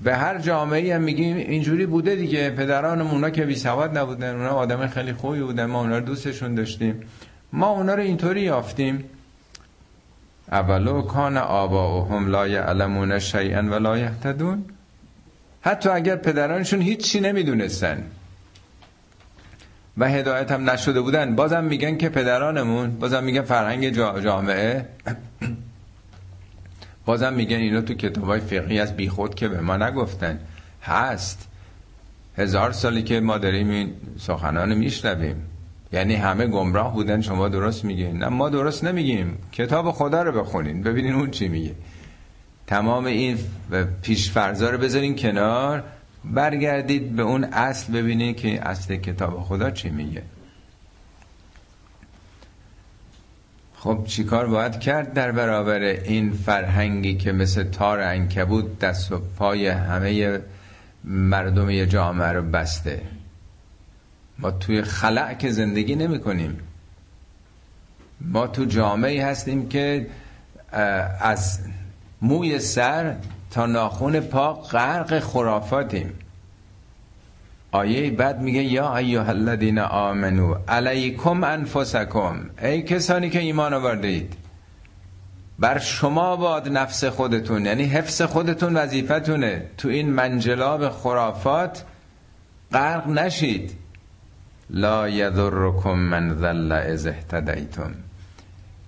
[0.00, 2.50] به هر جامعه هم میگیم اینجوری بوده دیگه.
[2.50, 4.34] پدران اونا که بی سواد نبودن.
[4.34, 5.66] اونا آدم خیلی خوبی بودن.
[5.66, 7.00] ما اونا رو دوستشون داشتیم.
[7.52, 9.04] ما اونا رو اینطوری یافتیم.
[10.52, 14.64] اولو کان هم لا یعلمون شیئا و لا یهتدون.
[15.60, 18.04] حتی اگر پدرانشون هیچی نمی‌دونستن.
[19.98, 21.36] و هدایت هم نشده بودن.
[21.36, 23.90] بازم میگن که پدرانمون بازم میگن فرهنگ
[24.22, 24.86] جامعه.
[27.08, 30.40] بازم میگن اینا تو کتاب های فقهی از بیخود که به ما نگفتن.
[30.82, 31.48] هست.
[32.36, 35.36] هزار سالی که ما داریم این سخنان میشنویم.
[35.92, 38.18] یعنی همه گمراه بودن شما درست میگین.
[38.18, 39.38] نه ما درست نمیگیم.
[39.52, 40.82] کتاب خدا رو بخونین.
[40.82, 41.74] ببینین اون چی میگه.
[42.66, 43.38] تمام این
[44.02, 45.84] پیشفرزا رو بذارین کنار.
[46.24, 50.22] برگردید به اون اصل ببینید که اصل کتاب خدا چی میگه.
[53.80, 59.68] خب چیکار باید کرد در برابر این فرهنگی که مثل تار انکبود دست و پای
[59.68, 60.40] همه
[61.04, 63.02] مردم جامعه رو بسته؟
[64.38, 66.58] ما توی خلع که زندگی نمی کنیم.
[68.20, 70.06] ما تو جامعه هستیم که
[71.20, 71.60] از
[72.22, 73.16] موی سر
[73.50, 76.12] تا ناخون پا غرق خرافاتیم.
[77.72, 82.50] آیه بعد میگه یا ایها الذین آمنو علیکم انفسکم.
[82.62, 84.26] ای کسانی که ایمان آورده
[85.58, 89.62] بر شما باد نفس خودتون یعنی حفظ خودتون وظیفتونه.
[89.78, 91.84] تو این منجلاب خرافات
[92.72, 93.72] غرق نشید.
[94.70, 97.94] لا یضرکم من ذل از اهتدیتم.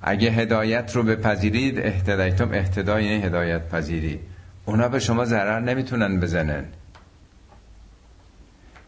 [0.03, 4.21] اگه هدایت رو بپذیرید اهتدیتم اهتدای یعنی هدایت پذیری.
[4.65, 6.65] اونا به شما ضرر نمی‌تونن بزنن.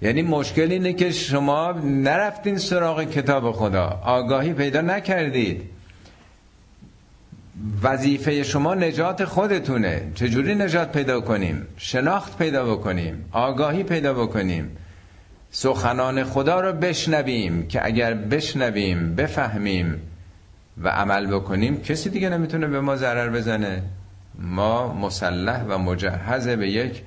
[0.02, 4.00] یعنی مشکل اینه که شما نرفتین سراغ کتاب خدا.
[4.04, 5.62] آگاهی پیدا نکردید.
[7.82, 10.02] وظیفه شما نجات خودتونه.
[10.14, 13.24] چجوری نجات پیدا کنیم؟ شناخت پیدا بکنیم.
[13.32, 14.76] آگاهی پیدا بکنیم.
[15.50, 20.00] سخنان خدا رو بشنویم که اگر بشنویم بفهمیم
[20.82, 23.82] و عمل بکنیم کسی دیگه نمی‌تونه به ما ضرر بزنه.
[24.38, 27.02] ما مسلح و مجهز به یک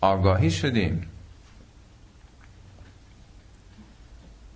[0.00, 1.09] آگاهی شدیم.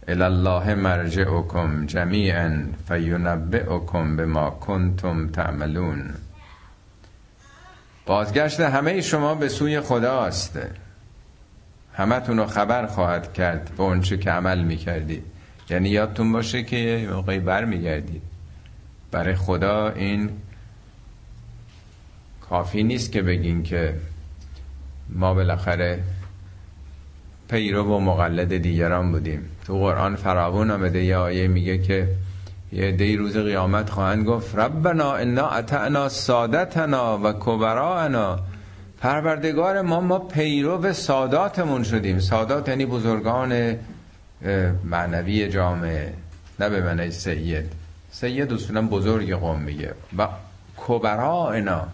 [0.08, 6.14] الله مرجعکم جمیعا فینبئکم بما کنتم تعملون.
[8.06, 10.58] بازگشت همه شما به سوی خداست.
[11.94, 15.24] همه رو خبر خواهد کرد به اونچه که عمل می‌کردید
[15.70, 18.22] یعنی یادتون باشه که موقعی بر میگردید
[19.10, 20.30] برای خدا این
[22.40, 23.94] کافی نیست که بگین که
[25.08, 26.02] ما بالاخره
[27.48, 29.48] پیرو و مقلد دیگران بودیم.
[29.66, 32.09] تو قرآن فراوون آمده یه آیه میگه که
[32.72, 38.38] یه دی روز قیامت خواهند گفت ربنا انا اتعنا سادتنا و کبرانا
[39.00, 42.18] پروردگار ما ما پیرو ساداتمون شدیم.
[42.18, 43.76] سادات یعنی بزرگان
[44.85, 46.12] معنوی جامعه
[46.61, 47.72] نه به معنی سید.
[48.11, 49.94] سید اصولا بزرگ قوم میگه.
[50.18, 50.28] و
[50.76, 51.87] کبرانا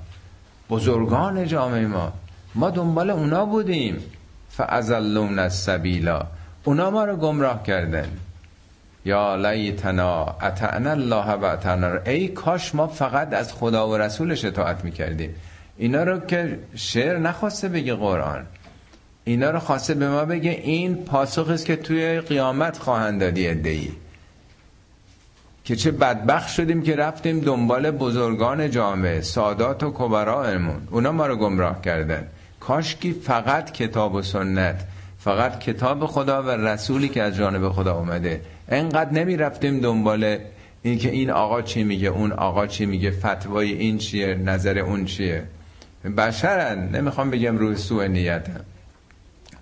[0.70, 2.12] بزرگان جامعه ما.
[2.54, 3.96] ما دنبال اونا بودیم.
[4.50, 6.26] فازلون السبیلا
[6.64, 8.08] اونا ما رو گمراه کردن.
[9.04, 14.84] یا لیتنا اتعنا الله و اتعنا ای کاش ما فقط از خدا و رسولش اطاعت
[14.84, 15.34] می‌کردیم.
[15.78, 18.46] اینا رو که شعر نخواسته بگه قرآن.
[19.24, 23.92] اینا رو خواسته به ما بگه این پاسخ است که توی قیامت خواهند دادی ادهی
[25.64, 31.36] که چه بدبخت شدیم که رفتیم دنبال بزرگان جامعه سادات و کبرایمون اونا ما رو
[31.36, 32.26] گمراه کردن.
[32.60, 34.84] کاشکی فقط کتاب و سنت
[35.18, 38.40] فقط کتاب خدا و رسولی که از جانب خدا اومده.
[38.68, 40.38] انقدر نمی رفتیم دنبال
[40.82, 45.04] این که این آقا چی میگه اون آقا چی میگه فتوای این چیه نظر اون
[45.04, 45.44] چیه.
[46.16, 48.60] بشرن نمی‌خوام بگم روی سوء نیتم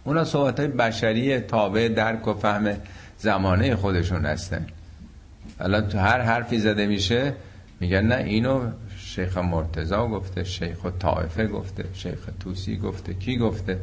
[0.04, 2.76] اونا صحبت های بشری تابع درک و فهم
[3.18, 4.66] زمانه خودشون هستن.
[5.60, 7.34] الان تو هر حرفی زده میشه
[7.80, 8.60] میگن نه اینو
[9.18, 13.14] شیخ مرتزا گفته شیخ طائفه گفته شیخ توسی گفته.
[13.14, 13.78] کی گفته؟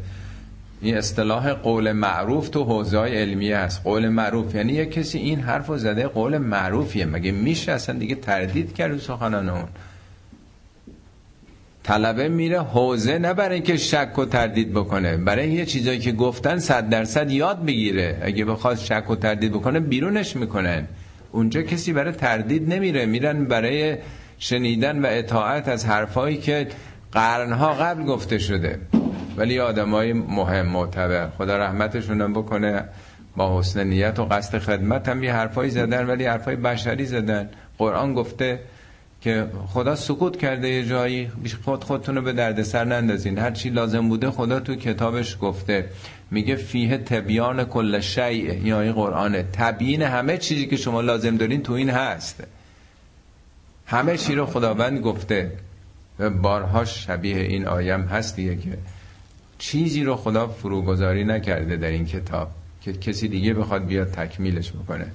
[0.81, 3.83] این اصطلاح قول معروف تو حوزه علمیه هست.
[3.83, 7.05] قول معروف یعنی یه کسی این حرف رو زده قول معروفیه.
[7.05, 9.67] مگه میشه اصلا دیگه تردید کرد سخنان اون؟
[11.83, 15.17] طلبه میره حوزه نه برای اینکه شک و تردید بکنه.
[15.17, 18.19] برای یه چیزایی که گفتن صد درصد یاد بگیره.
[18.21, 20.87] اگه بخواد شک و تردید بکنه بیرونش می‌کنن.
[21.31, 23.05] اونجا کسی برای تردید نمیره.
[23.05, 23.97] میرن برای
[24.39, 26.67] شنیدن و اطاعت از حرفایی که
[27.11, 28.79] قرنها قبل گفته شده.
[29.37, 31.29] ولی های مهم معتبر.
[31.37, 32.83] خدا رحمتشون بکنه.
[33.37, 37.49] با حسن نیت و قصد خدمت هم یه حرفایی زدن ولی حرفای بشری زدن.
[37.77, 38.59] قرآن گفته
[39.21, 41.31] که خدا سکوت کرده یه جایی.
[41.65, 43.37] خود خودتون رو به دردسر نندازین.
[43.37, 45.85] هر چی لازم بوده خدا تو کتابش گفته.
[46.31, 48.53] میگه فیه تبیان کل شیء.
[48.63, 52.43] یا این قرآنه تبیین همه چیزی که شما لازم دارین تو این هست.
[53.85, 55.51] همه چی رو خداوند گفته.
[56.19, 58.77] و بارها شبیه این آیم هست دیگه که
[59.57, 65.07] چیزی رو خدا فروگذاری نکرده در این کتاب که کسی دیگه بخواد بیاد تکمیلش بکنه.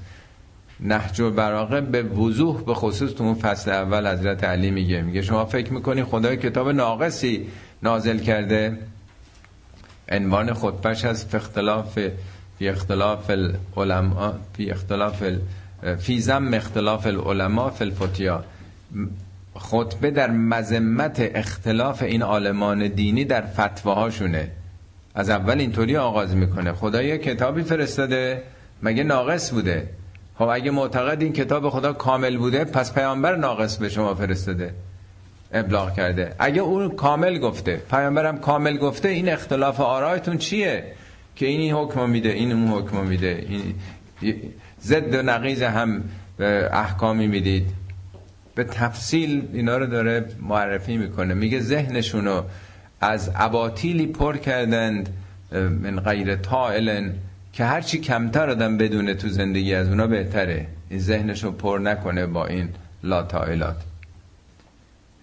[0.80, 5.02] نهج و براغه به وضوح به خصوص تو اون فصل اول حضرت علی میگه.
[5.02, 7.46] میگه شما فکر می‌کنی خدای کتاب ناقصی
[7.82, 8.78] نازل کرده؟
[10.08, 11.98] عنوان خطبش از اختلاف
[12.58, 15.22] فی اختلاف العلماء فی اختلاف
[15.98, 18.44] فی زم اختلاف العلماء فی الفتیا
[19.58, 24.48] خطبه در مذمت اختلاف این عالمان دینی در فتواهاشونه.
[25.14, 26.72] از اول اینطوری آغاز می‌کنه.
[26.72, 28.42] خدا یه کتابی فرستاده
[28.82, 29.88] مگه ناقص بوده؟
[30.38, 34.74] خب اگه معتقد این کتاب خدا کامل بوده پس پیامبر ناقص به شما فرستاده.
[35.52, 36.34] ابلاغ کرده.
[36.38, 40.84] اگه اون کامل گفته پیامبرم کامل گفته این اختلاف آرایتون چیه؟
[41.36, 43.46] که این این حکم میده این اون حکم میده.
[43.48, 43.74] این
[44.82, 46.04] ضد و نقیز هم
[46.72, 47.79] احکامی می‌دید.
[48.60, 51.34] به تفصیل اینا رو داره معرفی می‌کنه.
[51.34, 52.42] میگه ذهنشونو
[53.00, 55.08] از اباطیلی پر کردند
[55.52, 57.12] من غیر طائلن
[57.52, 60.66] که هرچی کمتر آدم بدونه تو زندگی از اونا بهتره.
[60.90, 62.68] این ذهنشو پر نکنه با این
[63.02, 63.76] لاتائلات.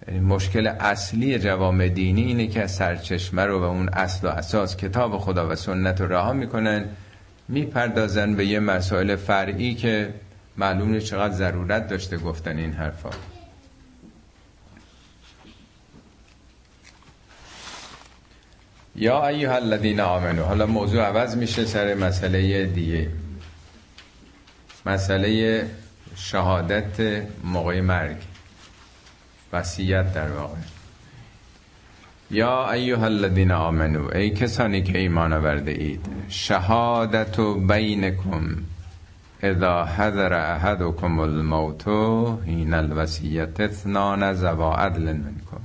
[0.08, 5.18] یعنی مشکل اصلی جوام دینی اینه که سرچشمه رو و اون اصل و اساس کتاب
[5.18, 6.86] خدا و سنت رو رها می‌کنن
[7.48, 10.10] می‌پردازن به یه مسائل فرعی که
[10.58, 13.10] معلوم نیست چقدر ضرورت داشته گفتن این حرفا.
[18.96, 23.10] یا ایها الذین آمنو حالا موضوع عوض میشه سر مسئله دیگه.
[24.86, 25.66] مسئله
[26.16, 28.18] شهادت موقع مرگ.
[29.54, 30.58] وصیت در واقع.
[32.32, 38.58] یا ایها الذین آمنو ای کسانی که ایمان آورده اید شهادت بینکم.
[39.44, 41.88] اذا حضر احدکم الموت
[42.46, 45.62] حین الوصیت اثنان زوا عدل منکم.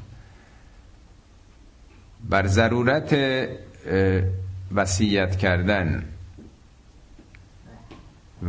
[2.31, 3.17] بر ضرورت
[4.75, 6.05] وصیت کردن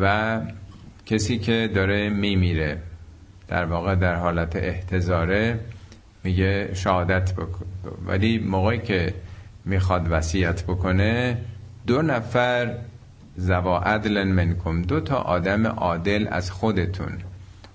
[0.01, 0.39] و
[1.05, 2.81] کسی که داره میمیره
[3.47, 5.59] در واقع در حالت احتضاره
[6.23, 7.65] میگه شهادت بکن.
[8.05, 9.13] ولی موقعی که
[9.65, 11.37] می‌خواد وصیت بکنه
[11.87, 12.77] دو نفر
[13.37, 17.17] زوا عدل منکم دو تا آدم عادل از خودتون.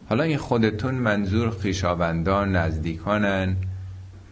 [0.09, 3.57] حالا این خودتون منظور خیشاوندان نزدیکانن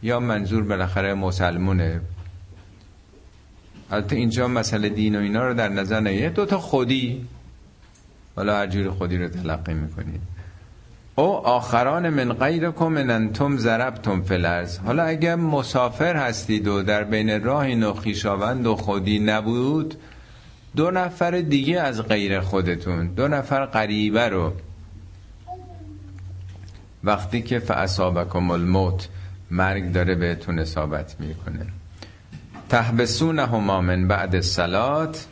[0.02, 2.00] یا منظور بالاخره مسلمونه؟
[3.90, 7.26] البته اینجا مسئله دین و اینا رو در نظر نگیره دو تا خودی.
[8.36, 10.20] حالا هر خودی رو تلقی می‌کنید.
[11.18, 17.44] او آخران من غیرکم من انتم ضربتم فلرز حالا اگر مسافر هستید و در بین
[17.44, 19.94] راه و خیشاوند و خودی نبود
[20.76, 24.52] دو نفر دیگه از غیر خودتون دو نفر قریبه رو.
[27.04, 29.08] وقتی که فعصابکم الموت
[29.50, 31.66] مرگ داره بهتون اصابت می‌کنه.
[32.68, 35.26] تحبسون هما من بعد سلات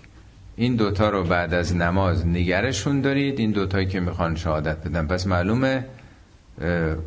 [0.56, 3.38] این دوتا رو بعد از نماز نگرشون دارید.
[3.38, 5.06] این دوتایی که می‌خوان شهادت بدن.
[5.06, 5.84] پس معلومه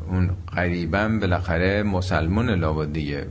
[0.09, 3.27] اون قریبا بالاخره مسلمون لابد دیگه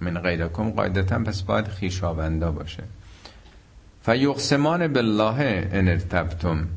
[0.00, 2.82] من غیرکم قاعدتا پس باید خیشاوندا باشه.
[4.08, 6.68] فیقسمان بالله ان ارتبتم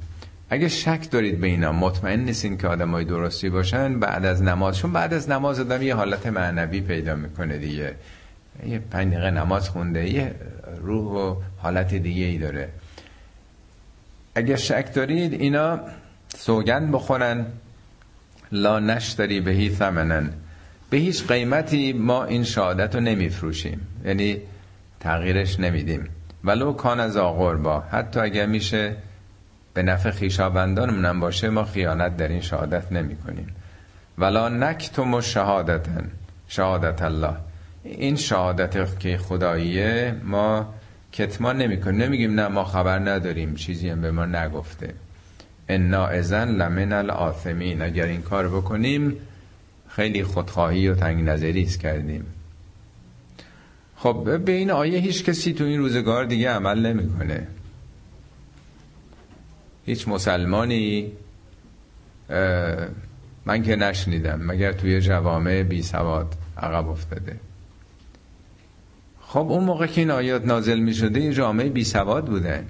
[0.49, 5.13] اگه شک دارید به اینا مطمئن نیستین که آدمای درستی باشن بعد از نمازشون بعد
[5.13, 7.95] از نماز آدم یه حالت معنوی پیدا می‌کنه دیگه.
[8.67, 10.35] یه پنج دقیقه نماز خونده یه
[10.81, 12.69] روح و حالت دیگه ای داره.
[14.35, 15.79] اگه شک دارید اینا
[16.37, 17.45] سوگند بخورن.
[18.51, 20.29] لا نشتری بهی ثمنن.
[20.89, 23.87] به هیچ قیمتی ما این شهادت رو نمیفروشیم.
[24.05, 24.37] یعنی
[24.99, 26.07] تغییرش نمیدیم.
[26.43, 28.95] ولو کان از با حتی اگر میشه
[29.73, 33.47] به نفع خیشابندانمونم باشه ما خیانت در این شهادت نمی کنیم
[34.17, 36.11] ولا نکتم و شهادتن
[36.47, 37.35] شهادت الله.
[37.83, 40.73] این شهادت که خداییه ما
[41.11, 42.01] کتمان نمی‌کنیم.
[42.01, 43.55] نمیگیم نه ما خبر نداریم.
[43.55, 44.93] چیزی هم به ما نگفته.
[45.69, 47.81] انا ازن لمن الآثمین.
[47.81, 49.17] اگر این کار بکنیم
[49.87, 52.25] خیلی خودخواهی و تنگ نظری کردیم.
[54.03, 57.47] خب به این آیه هیچ کسی تو این روزگار دیگه عمل نمی‌کنه.
[59.85, 61.11] هیچ مسلمانی
[63.45, 67.39] من که نشنیدم مگر توی جوامع بی سواد عقب افتاده.
[69.21, 72.65] خب اون موقع که این آیات نازل می شده جامعه بی سواد بودن.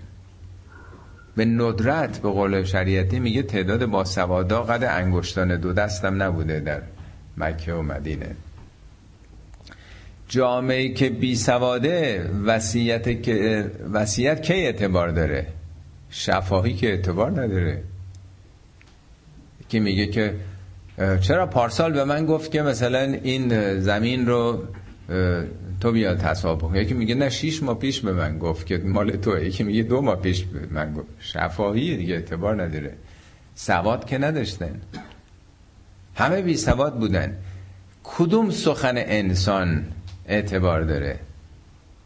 [1.36, 6.82] به ندرت به قول شریعتی میگه تعداد با سوادا قد انگشتان دو دستم نبوده در
[7.38, 8.36] مکه و مدینه.
[10.32, 15.48] جامعه که بی سواده وسیعت که وسیعت کی اعتبار داره؟
[16.10, 17.84] شفاهی که اعتبار نداره.
[19.70, 20.36] که میگه که
[21.22, 24.64] چرا پارسال به من گفت که مثلا این زمین رو
[25.82, 29.38] تو بیا تصابه یکی میگه نه شیش ماه پیش به من گفت که مال تو
[29.40, 31.08] یکی میگه دو ماه پیش به من گفت.
[31.20, 32.94] شفاهی دیگه اعتبار نداره.
[33.56, 34.82] سواد که نداشتن.
[36.16, 37.38] همه بی سواد بودن.
[38.04, 39.86] کدوم سخن انسان
[40.28, 41.20] اعتبار داره.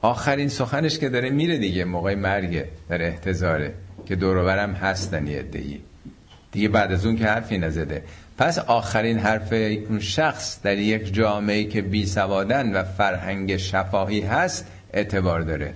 [0.01, 3.73] آخرین سخنش که داره میره دیگه موقع مرگه در احتضاره
[4.05, 5.79] که دوروبرم هستن یه ای
[6.51, 8.03] دیگه بعد از اون که حرفی نزده.
[8.37, 9.53] پس آخرین حرف
[9.89, 15.73] اون شخص در یک جامعه که بی سوادن و فرهنگ شفاهی هست اعتبار داره.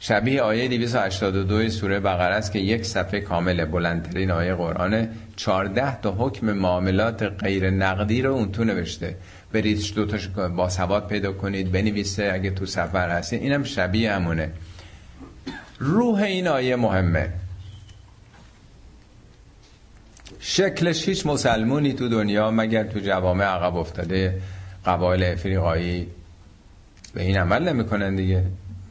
[0.00, 6.14] شبیه آیه 282 سوره بقره است که یک صفحه کامل بلندترین آیه قرآن 14 تا
[6.18, 9.16] حکم معاملات غیر نقدی رو اون تو نوشته.
[9.54, 14.50] برید دوتاش با سواد پیدا کنید بنویسه اگه تو سفر هستید اینم شبیه همونه.
[15.78, 17.28] روح این آیه مهمه.
[20.40, 24.40] شکلش هیچ مسلمونی تو دنیا مگر تو جوامع عقب افتاده
[24.86, 26.06] قبایل افریقایی.
[27.14, 28.44] به این عمل نمی‌کنن دیگه.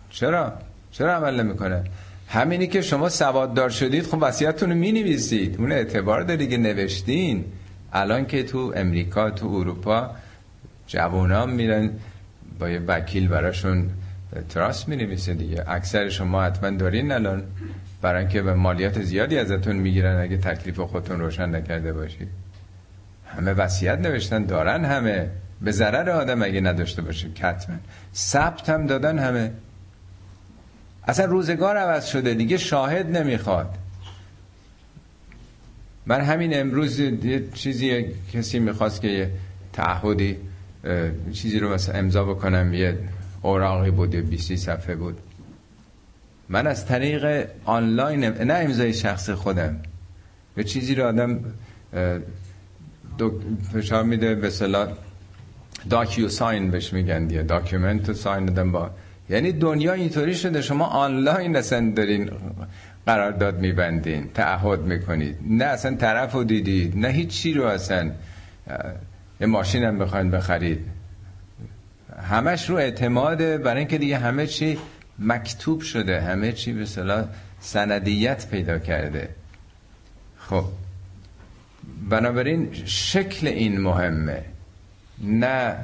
[0.10, 0.54] چرا؟
[0.92, 1.84] چرا عمل نمی‌کنه
[2.28, 5.56] همینی که شما سواددار شدید خب وصیتتون رو می‌نویسید.
[5.60, 7.46] اون اعتبار داری که نوشتین.
[7.94, 10.12] الان که تو امریکا تو اروپا
[10.88, 11.90] جوانان میرن
[12.60, 13.90] با یه وکیل براشون
[14.50, 15.64] تراست می نویسه دیگه.
[15.68, 17.44] اکثر شما حتما دارین الان
[18.02, 22.28] برای اینکه به مالیات زیادی ازتون می‌گیرن اگه تکلیف خودتون روشن نکرده باشید.
[23.28, 25.30] همه وصیت نوشتن دارن همه.
[25.62, 27.80] به ضرر آدم اگه نداشته باشه کتمن
[28.16, 29.52] ثبت هم دادن همه.
[31.08, 33.76] اصلا روزگار عوض شده دیگه شاهد نمی‌خواد.
[36.06, 39.32] من همین امروز یه چیزی کسی می‌خواست که یه
[39.74, 40.38] تعهدی
[41.32, 42.98] چیزی رو مثلا امضا بکنم یه
[43.42, 45.18] اوراقی بود یه 20 صفحه بود.
[46.50, 49.80] من از طریق آنلاین نه امضای شخص خودم.
[50.56, 51.40] یه چیزی رو آدم
[53.74, 54.88] فشار میده به اصطلاح
[55.90, 58.90] DocuSign بهش میگن دیگه document sign دادم با
[59.30, 62.30] یعنی دنیا اینطوری شده شما آنلاین اصلا دارین
[63.06, 65.38] قرارداد میبندین تعهد می‌کنید.
[65.50, 68.12] نه اصلا طرف رو دیدید نه هیچ چی رو اصلا.
[69.44, 70.86] یه ماشین هم بخواین بخرید.
[72.24, 74.78] همش رو اعتماده برای اینکه دیگه همه چی
[75.20, 77.26] مکتوب شده همه چی به اصطلاح
[77.60, 79.30] سندیت پیدا کرده.
[80.38, 80.66] خب.
[82.10, 84.42] بنابراین شکل این مهمه
[85.24, 85.76] نه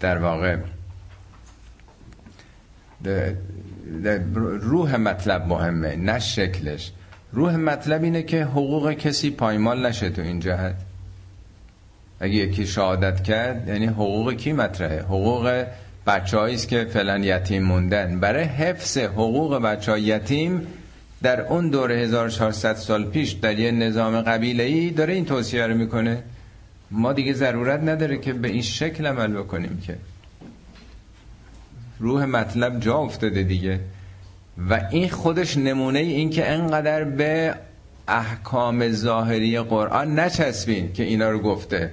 [0.00, 0.56] در واقع
[4.60, 6.92] روح مطلب مهمه نه شکلش.
[7.32, 10.87] روح مطلب اینه که حقوق کسی پایمال نشه تو این جهت.
[12.20, 15.64] اگه یکی شهادت کرد یعنی حقوق کی مطرحه؟ حقوق
[16.06, 18.20] بچه است که فعلا یتیم موندن.
[18.20, 20.66] برای حفظ حقوق بچه یتیم
[21.22, 25.74] در اون دور 1400 سال پیش در یه نظام قبیله ای داره این توصیه رو
[25.74, 26.22] می‌کنه.
[26.90, 29.96] ما دیگه ضرورت نداره که به این شکل عمل بکنیم که.
[31.98, 33.80] روح مطلب جا افتاده دیگه.
[34.70, 37.54] و این خودش نمونه این که انقدر به
[38.08, 41.92] احکام ظاهری قرآن نچسبین که اینا رو گفته.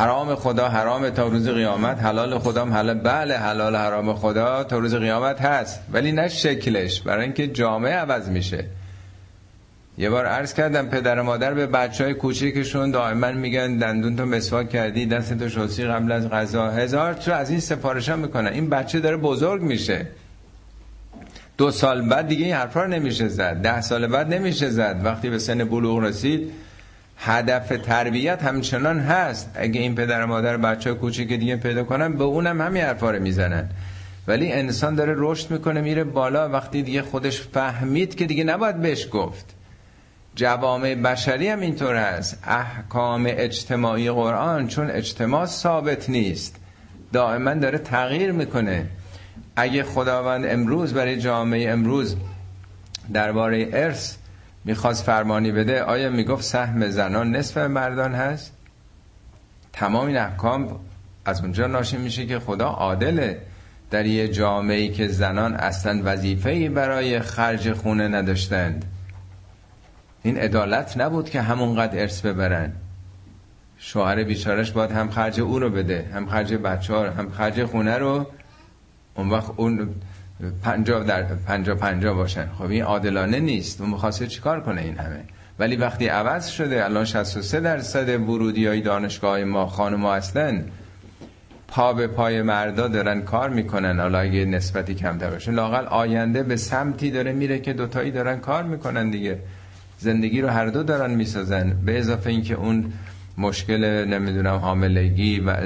[0.00, 4.94] حرام خدا حرام تا روز قیامت حلال خدا حلال بله حلال حرام خدا تا روز
[4.94, 8.64] قیامت هست ولی نه شکلش برای اینکه جامعه عوض میشه.
[9.98, 14.26] یه بار عرض کردم پدر و مادر به بچه های کوچیکشون دائما میگن دندون تو
[14.26, 16.70] مسواک کردی دست تو شوسی قبل از غذا.
[16.70, 18.52] هزار تو از این سفارش هم می‌کنن.
[18.52, 20.06] این بچه داره بزرگ میشه.
[21.58, 23.54] دو سال بعد دیگه این حرفا نمیشه زد.
[23.62, 25.00] ده سال بعد نمیشه زد.
[25.04, 26.52] وقتی به سن بلوغ رسید
[27.22, 29.50] هدف تربیت همچنان هست.
[29.54, 33.22] اگه این پدر و مادر بچه کوچیک دیگه پیدا کنن به اونم همین حرفا رو
[33.22, 33.68] می‌زنن.
[34.28, 36.48] ولی انسان داره رشد می‌کنه میره بالا.
[36.48, 39.54] وقتی دیگه خودش فهمید که دیگه نباید بهش گفت.
[40.34, 42.38] جوامع بشری هم اینطور هست.
[42.44, 46.56] احکام اجتماعی قرآن چون اجتماع ثابت نیست.
[47.12, 48.86] دائما داره تغییر می‌کنه.
[49.56, 52.16] اگه خداوند امروز برای جامعه امروز
[53.12, 54.16] درباره ارث
[54.64, 58.52] می‌خواست فرمانی بده آیا می‌گفت سهم زنان نصف مردان هست؟
[59.72, 60.80] تمام این احکام
[61.24, 63.42] از اونجا ناشی میشه که خدا عادله
[63.90, 68.84] در یه جامعه که زنان اصلا وظیفه‌ای برای خرج خونه نداشتند.
[70.22, 72.72] این عدالت نبود که همونقدر ارث ببرن.
[73.78, 77.98] شوهر بیچارش باید هم خرج او رو بده هم خرج بچه ها هم خرج خونه
[77.98, 78.26] رو.
[79.14, 79.94] اون وقت اون
[80.62, 82.46] پنجا در پنجا پنجا باشن.
[82.58, 83.80] خب این عادلانه نیست.
[83.80, 85.20] اون می‌خواسته چیکار کنه این همه؟
[85.58, 90.64] ولی وقتی عوض شده الان 63 درصد ورودی های دانشگاه ما خانم هستن
[91.68, 94.00] پا به پای مردا دارن کار می‌کنن.
[94.00, 98.62] حالا اگه نسبتی کمتر باشه لاقل آینده به سمتی داره میره که دوتایی دارن کار
[98.62, 99.38] می‌کنن دیگه.
[99.98, 101.76] زندگی رو هر دو دارن می‌سازن.
[101.86, 102.92] به اضافه اینکه اون
[103.38, 105.56] مشکل نمی‌دونم حاملگی و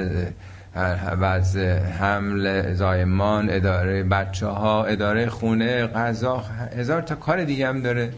[1.19, 6.37] وضع حمل زایمان اداره بچه ها اداره خونه غذا
[6.77, 8.13] هزار تا کار دیگه هم داره.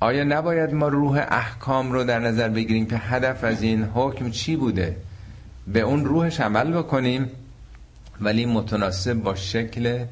[0.00, 4.56] آیا نباید ما روح احکام رو در نظر بگیریم که هدف از این حکم چی
[4.56, 4.96] بوده؟
[5.66, 7.30] به اون روحش عمل بکنیم
[8.20, 10.04] ولی متناسب با شکل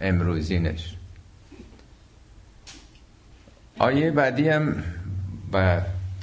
[0.00, 0.96] امروزینش.
[3.78, 4.82] آیه بعدی هم
[5.52, 5.80] و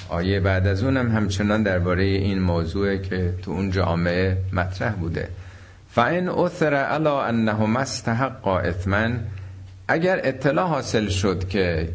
[0.10, 5.28] آیه بعد از اونم همچنان درباره این موضوع که تو اون جامعه مطرح بوده.
[5.92, 9.20] فان اثر علا انه مستحق اثمن
[9.88, 11.90] اگر اطلاع حاصل شد که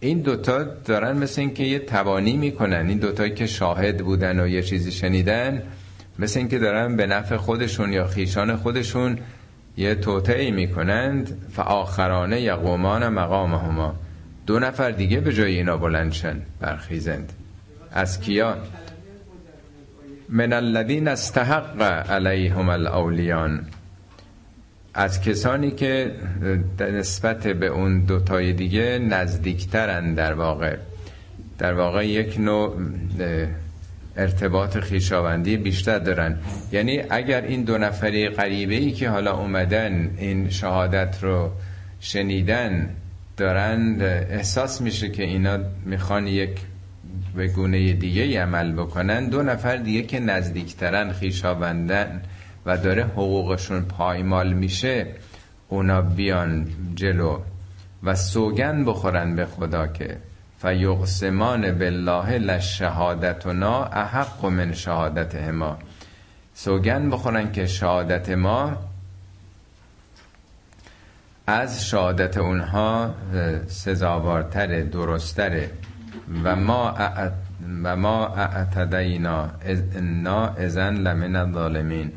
[0.00, 4.62] این دوتا دارن مثل اینکه یه توانی می‌کنن این دوتایی که شاهد بودن و یه
[4.62, 5.62] چیزی شنیدن
[6.18, 9.18] مثل اینکه دارن به نفع خودشون یا خیشان خودشون
[9.76, 13.94] یه توطعی می‌کنند فآخرانه یقومان مقامهما.
[14.46, 17.32] دو نفر دیگه به جای اینا بلندشن برخیزند.
[17.92, 18.56] از کیا
[20.28, 23.66] من الذین استحق علیهم الاولیان.
[24.94, 26.12] از کسانی که
[26.80, 30.76] نسبت به اون دوتای دیگه نزدیکترن در واقع.
[31.58, 32.76] در واقع یک نوع
[34.16, 36.38] ارتباط خیشاوندی بیشتر دارن.
[36.72, 41.50] یعنی اگر این دو نفری غریبه ای که حالا اومدن این شهادت رو
[42.00, 42.90] شنیدن
[43.36, 46.60] دارن احساس میشه که اینا می‌خوان یک
[47.36, 49.28] به گونه دیگه عمل بکنن.
[49.28, 52.22] دو نفر دیگه که نزدیکترن خیشاوندن
[52.66, 55.06] و داره حقوقشون پایمال میشه
[55.68, 57.38] اونا بیان جلو
[58.02, 60.16] و سوگن بخورن به خدا که
[60.58, 65.78] فیقسمان بالله لشهادتنا احق من شهادت ما.
[66.54, 68.76] سوگن بخورن که شهادت ما
[71.46, 73.14] از شهادت اونها
[73.66, 75.70] سزاوارتر درستره
[76.44, 76.94] و ما
[77.82, 79.50] و ما اعتدینا
[79.96, 82.12] انا ازن لمن الظالمین.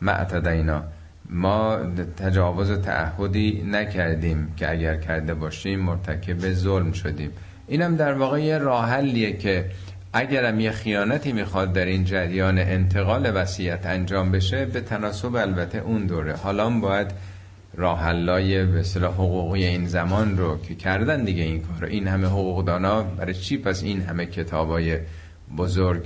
[0.00, 0.82] ما اعتدینا.
[1.30, 1.78] ما
[2.16, 7.30] تجاوز و تعهدی نکردیم که اگر کرده باشیم مرتکب ظلم شدیم.
[7.66, 9.70] اینم در واقع یه راه حلیه که
[10.12, 16.06] اگرم یه خیانتی می‌خواد در این جریان انتقال وصیت انجام بشه به تناسب البته اون
[16.06, 16.36] دوره.
[16.36, 17.10] حالا باید
[17.78, 21.84] راه حلای به اصطلاح حقوقی این زمان رو که کردن دیگه این کار.
[21.84, 24.98] این همه حقوقدانا برای چی؟ پس این همه کتابای
[25.56, 26.02] بزرگ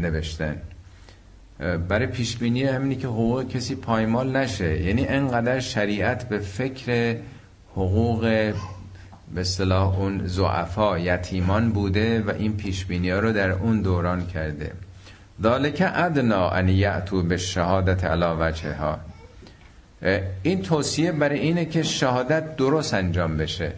[0.00, 0.56] نوشتن.
[1.88, 4.82] برای پیشبینی همینی که حقوق کسی پایمال نشه.
[4.82, 7.16] یعنی انقدر شریعت به فکر
[7.72, 8.20] حقوق
[9.34, 14.72] به اصطلاح اون زعفا یتیمان بوده و این پیشبینی ها رو در اون دوران کرده.
[15.42, 18.98] ذالک ادنا ان یعتو به شهادت علا وجه ها
[20.42, 23.72] این توصیه برای اینه که شهادت درست انجام بشه.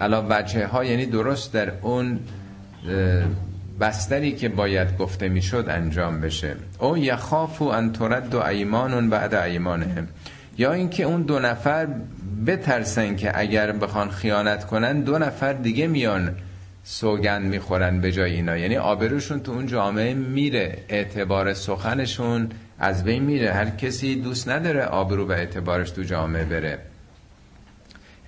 [0.00, 2.18] علا وجه ها یعنی درست در اون
[3.80, 6.56] بستری که باید گفته می‌شد انجام بشه.
[6.78, 10.08] او یخافو ان ترد و ایمانون بعد ایمانهم.
[10.58, 11.88] یا اینکه اون دو نفر
[12.46, 16.34] بترسن که اگر بخوان خیانت کنن دو نفر دیگه میان
[16.84, 18.56] سوگند می‌خورن به جای اینا.
[18.56, 22.48] یعنی آبروشون تو اون جامعه میره اعتبار سخنشون
[22.78, 23.52] از بین میره.
[23.52, 26.78] هر کسی دوست نداره آبرو و اعتبارش تو جامعه بره.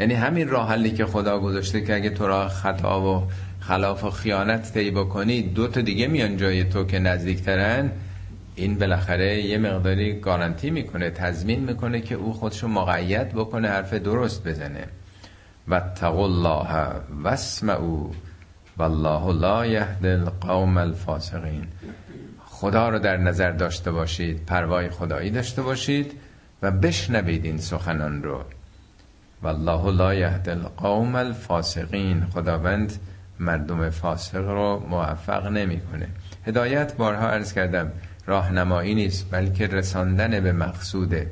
[0.01, 3.27] یعنی همین راه حلی که خدا گذاشته که اگه تو را خطا و
[3.61, 7.91] خلاف و خیانت طی بکنی دو تا دیگه میان جای تو که نزدیکترن.
[8.55, 14.49] این بالاخره یه مقداری گارانتی می‌کنه تضمین می‌کنه که او خودشو مقید بکنه حرف درست
[14.49, 14.85] بزنه.
[15.69, 18.15] و الله او
[18.77, 21.67] والله لا یهد القوم الفاسقین.
[22.61, 26.13] خدا رو در نظر داشته باشید پروای خدایی داشته باشید
[26.63, 28.43] و بشنوید این سخنان رو.
[29.43, 32.27] والله لا یهد القوم الفاسقین.
[32.35, 32.93] خداوند
[33.41, 36.09] مردم فاسق رو موفق نمی‌کنه.
[36.47, 37.93] هدایت بارها عرض کردم
[38.27, 41.31] راهنمایی نیست بلکه رساندن به مقصوده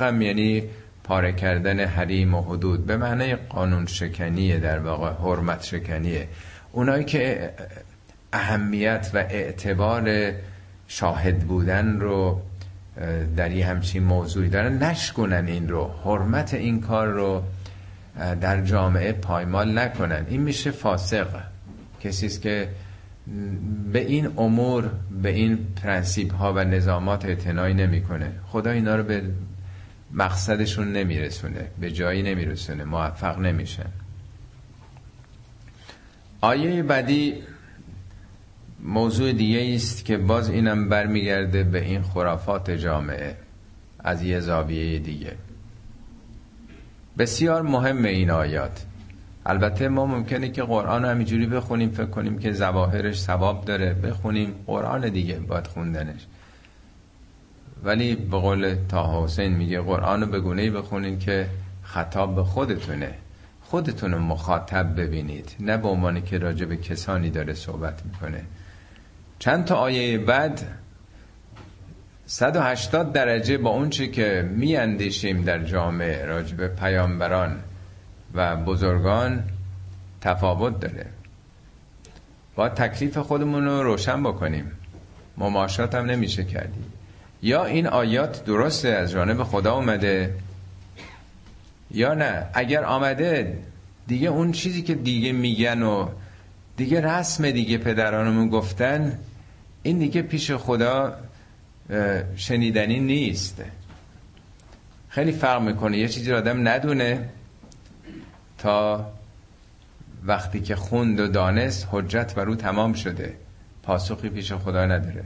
[0.00, 0.62] هم یعنی
[1.04, 6.28] پاره کردن حریم و حدود به معنی قانون شکنیه در واقع حرمت شکنیه.
[6.72, 7.52] اونایی که
[8.32, 10.32] اهمیت و اعتبار
[10.88, 12.40] شاهد بودن رو
[13.36, 14.82] در یه همچین موضوعی دارن.
[14.82, 15.90] نشکنن این رو.
[16.04, 17.42] حرمت این کار رو
[18.40, 20.26] در جامعه پایمال نکنن.
[20.28, 21.26] این میشه فاسق.
[22.00, 22.68] کسی است که
[23.92, 24.90] به این امور
[25.22, 28.32] به این پرنسیپ ها و نظامات اعتنایی نمی‌کنه.
[28.46, 29.22] خدا اینا رو به
[30.12, 33.86] مقصدشون نمیرسونه به جایی نمیرسونه موفق نمیشن.
[36.40, 37.34] آیه بعدی
[38.82, 43.36] موضوع دیگه است که باز اینم برمیگرده به این خرافات جامعه
[43.98, 45.32] از یه زاویه دیگه.
[47.18, 48.84] بسیار مهم این آیات.
[49.46, 53.94] البته ما ممکنه که قرآن رو همینجوری بخونیم فکر کنیم که زواهرش ثواب داره.
[53.94, 56.26] بخونیم قرآن دیگه باید خوندنش.
[57.84, 61.46] ولی به قول تا حسین میگه قرآن رو به گونه بخونین که
[61.82, 63.14] خطاب به خودتونه.
[63.62, 65.56] خودتون مخاطب ببینید.
[65.60, 68.44] نه به عنوان که راجع به کسانی داره صحبت می‌کنه.
[69.38, 70.60] چند تا آیه بعد؟
[72.26, 77.60] 180 درجه با اونچه که میاندیشیم در جامعه راجع به پیامبران
[78.34, 79.44] و بزرگان
[80.20, 81.06] تفاوت داره.
[82.54, 84.72] با تکلیف خودمون رو روشن بکنیم.
[85.36, 86.92] مماشات هم نمیشه کردیم
[87.42, 90.34] یا این آیات درسته از جانب خدا اومده
[91.90, 93.58] یا نه؟ اگر آمده
[94.06, 96.08] دیگه اون چیزی که دیگه میگن و
[96.78, 99.18] دیگه رسم دیگه پدرانمون گفتن
[99.82, 101.14] این دیگه پیش خدا
[102.36, 103.62] شنیدنی نیست.
[105.08, 105.98] خیلی فرق می‌کنه.
[105.98, 107.28] یه چیزی آدم ندونه
[108.58, 109.06] تا
[110.24, 113.34] وقتی که خوند و دانست حجت بر او تمام شده.
[113.82, 115.24] پاسخی پیش خدا نداره.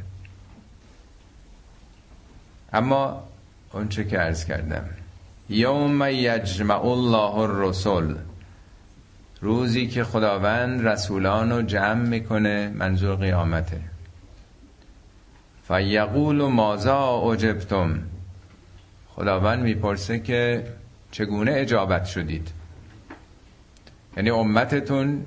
[2.72, 3.28] اما
[3.72, 4.84] اونچه که عرض کردم.
[5.48, 8.16] یوم یجمع الله الرسول
[9.42, 13.80] روزی که خداوند رسولان رو جمع می‌کنه منظور قیامته.
[15.68, 18.02] فیقول مازا اجبتم؟
[19.08, 20.64] خداوند می‌پرسه که
[21.10, 22.52] چگونه اجابت شدید؟
[24.16, 25.26] یعنی امتتون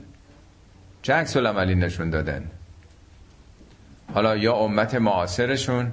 [1.01, 2.43] چه عکس عملی نشون دادن؟
[4.13, 5.91] حالا یا امت معاصرشون؟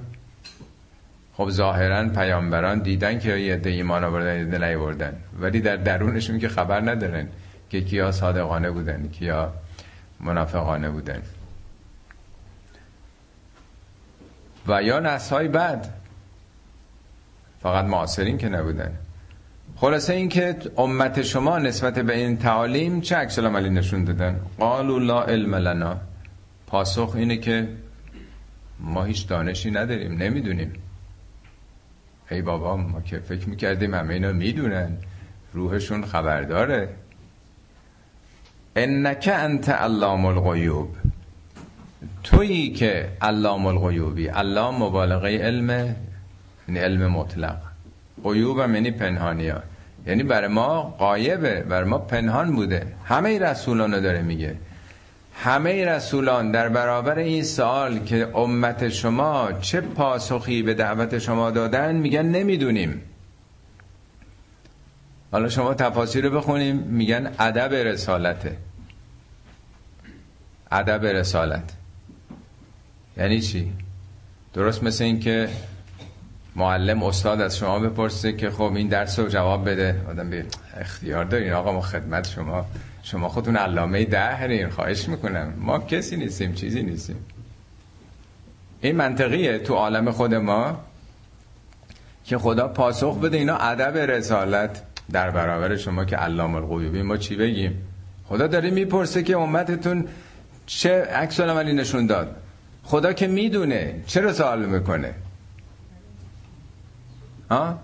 [1.33, 5.13] خب ظاهرا پیامبران دیدن که یه عده ایمان آوردن یه نیاوردن.
[5.39, 7.27] ولی در درونشون که خبر ندارن.
[7.73, 9.53] که کیا صادقانه بودن کیا
[10.19, 11.21] منافقانه بودن.
[14.67, 15.93] و یا نسهای بعد
[17.61, 18.97] فقط معاصرین که نبودن.
[19.75, 24.97] خلاصه این که امت شما نسبت به این تعالیم چه عکس عملی نشون دادن؟ قالوا
[24.97, 25.97] لا علم لنا.
[26.67, 27.69] پاسخ اینه که
[28.79, 30.73] ما هیچ دانشی نداریم نمی‌دونیم.
[32.31, 34.97] ای بابا ما که فکر می‌کردیم همه اینا می‌دونن.
[35.53, 36.89] روحشون خبرداره.
[38.75, 40.89] انک انت علام الغیوب
[42.23, 44.27] تویی که علام الغیوبی.
[44.27, 45.95] علام مبالغه علم
[46.67, 47.57] یعنی علم مطلق.
[48.23, 49.63] غیوب هم یعنی پنهانیات
[50.07, 52.87] یعنی برای ما قایبه برای ما پنهان بوده.
[53.05, 54.55] همه رسولان داره میگه.
[55.35, 61.95] همه رسولان در برابر این سوال که امت شما چه پاسخی به دعوت شما دادن
[61.95, 63.01] میگن نمی‌دونیم.
[65.33, 66.75] حالا شما تفاصیل رو بخونیم.
[66.75, 68.57] میگن ادب رسالته.
[70.71, 71.73] ادب رسالت.
[73.17, 73.73] یعنی چی؟
[74.53, 75.49] درست مثل این که
[76.55, 80.01] معلم استاد از شما بپرسه که خب این درس رو جواب بده.
[80.09, 80.45] آدم به
[80.77, 81.53] اختیار دارین.
[81.53, 82.65] آقا ما خدمت شما.
[83.03, 84.69] شما خودتون علامه دهرین.
[84.69, 85.53] خواهش می‌کنم.
[85.57, 86.53] ما کسی نیستیم.
[86.53, 87.25] چیزی نیستیم.
[88.81, 90.83] این منطقیه تو عالم خود ما
[92.25, 93.37] که خدا پاسخ بده.
[93.37, 94.92] اینا ادب رسالت.
[95.11, 97.01] در برابر شما که علام الغیوبی.
[97.01, 97.87] ما چی بگیم؟
[98.25, 100.07] خدا داره می‌پرسه که امتتون
[100.65, 102.35] چه عکس عملی نشون داد.
[102.83, 105.13] خدا که می‌دونه چرا سوال می‌کنه.
[107.51, 107.79] ها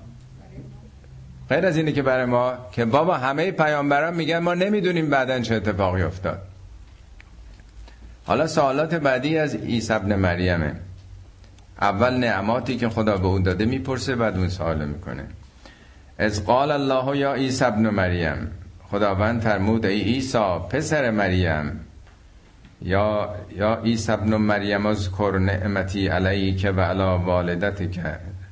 [1.49, 5.55] غیر از اینه که برای ما که بابا همه پیامبران میگن ما نمی‌دونیم بعدا چه
[5.55, 6.41] اتفاقی افتاد.
[8.25, 10.75] حالا سوالات بعدی از عیسی ابن مریمه.
[11.81, 15.27] اول نعماتی که خدا به او داده می‌پرسه بعد اون سوال می‌کنه.
[16.19, 18.51] از قال الله یا عیسی ابن مریم.
[18.83, 21.79] خداوند فرمود ای عیسی پسر مریم.
[22.81, 27.99] یا یا عیسی ابن مریم اذکر نعمتی علیک و علی والدتک.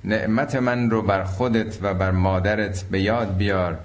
[0.03, 3.78] نعمت من رو بر خودت و بر مادرت به یاد بیار.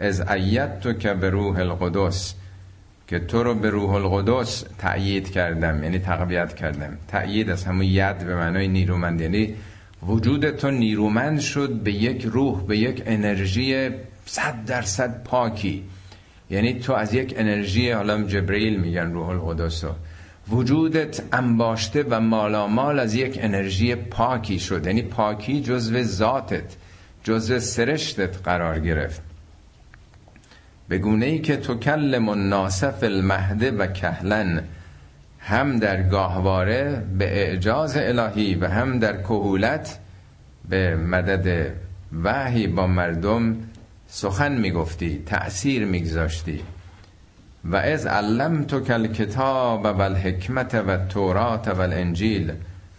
[0.00, 2.34] از ایت تو که به روح القدس.
[3.06, 6.98] که تو رو به روح القدس تأیید کردم یعنی تقویت کردم.
[7.08, 9.54] تأیید از همون ید به معنای نیرومند یعنی
[10.06, 13.90] وجود تو نیرومند شد به یک روح به یک انرژی
[14.26, 15.84] صد درصد پاکی.
[16.50, 19.84] یعنی تو از یک انرژی حالا جبرئیل میگن روح القدس.
[20.48, 24.86] وجودت انباشته و مالامال از یک انرژی پاکی شد.
[24.86, 26.76] یعنی پاکی جزو ذاتت
[27.22, 29.22] جزو سرشتت قرار گرفت.
[30.88, 34.62] به گونه ای که تو کلم ناسف المهده و کهلن.
[35.46, 39.98] هم در گاهواره به اعجاز الهی و هم در کهولت
[40.68, 41.72] به مدد
[42.22, 43.56] وحی با مردم
[44.06, 46.60] سخن می‌گفتی تأثیر میگذاشتی.
[47.64, 52.52] و از علم تو کل کتاب و الحکمت و تورات و الانجیل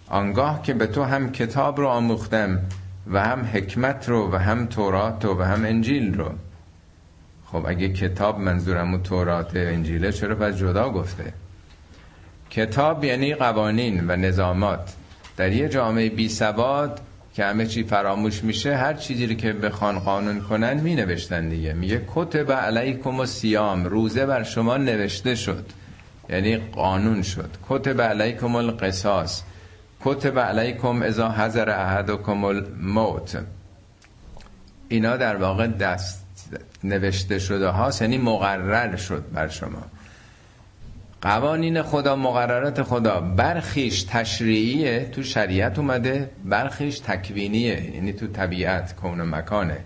[0.08, 2.60] آنگاه که به تو هم کتاب رو آموختم
[3.12, 6.32] و هم حکمت رو و هم تورات رو و هم انجیل رو.
[7.46, 11.34] خب اگه کتاب منظورم و تورات انجیله چرا پس جدا گفته؟
[12.56, 14.93] کتاب یعنی قوانین و نظامات.
[15.38, 17.01] در یه جامعه بی سواد
[17.34, 21.74] که همه چی فراموش میشه هر چیزی رو که بخوان قانون کنن می نوشتن دیگه.
[21.74, 25.66] میگه کتب علیکم و سیام روزه بر شما نوشته شد.
[26.30, 27.49] یعنی قانون شد.
[27.70, 29.41] کتب علیکم القصاص.
[30.01, 33.38] کتب علیکم ازا حضر احدکم الموت.
[34.89, 36.26] اینا در واقع دست
[36.84, 39.84] نوشته شده هاست یعنی مقرر شد بر شما.
[41.26, 43.22] قوانین خدا مقررات خدا.
[43.22, 49.78] برخیش تشریعیه تو شریعت اومده برخیش تکوینیه یعنی تو طبیعت کون و مکانه.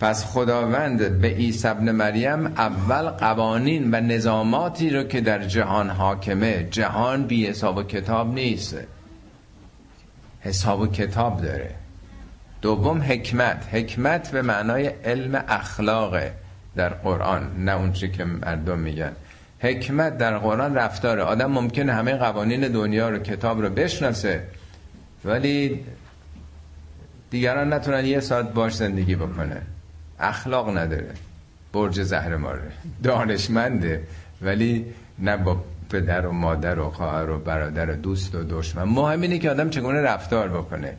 [0.00, 6.68] پس خداوند به عیسی ابن مریم اول قوانین و نظاماتی رو که در جهان حاکمه.
[6.70, 8.76] جهان بی حساب و کتاب نیست.
[10.40, 11.70] حساب و کتاب داره.
[12.62, 13.68] دوم حکمت.
[13.72, 16.32] حکمت به معنای علم اخلاقه
[16.76, 19.12] در قرآن نه اون که مردم میگن.
[19.60, 21.22] حکمت در قرآن رفتاره.
[21.22, 24.42] آدم ممکنه همه قوانین دنیا رو کتاب رو بشناسه
[25.24, 25.84] ولی
[27.30, 29.62] دیگران نتونن یه ساعت باش زندگی بکنه.
[30.18, 31.10] اخلاق نداره.
[31.72, 34.02] برج زهر ماره دانشمنده
[34.42, 34.86] ولی
[35.18, 38.82] نه با پدر و مادر و خواهر و برادر و دوست و دشمن.
[38.82, 40.96] مهم اینه که آدم چگونه رفتار بکنه.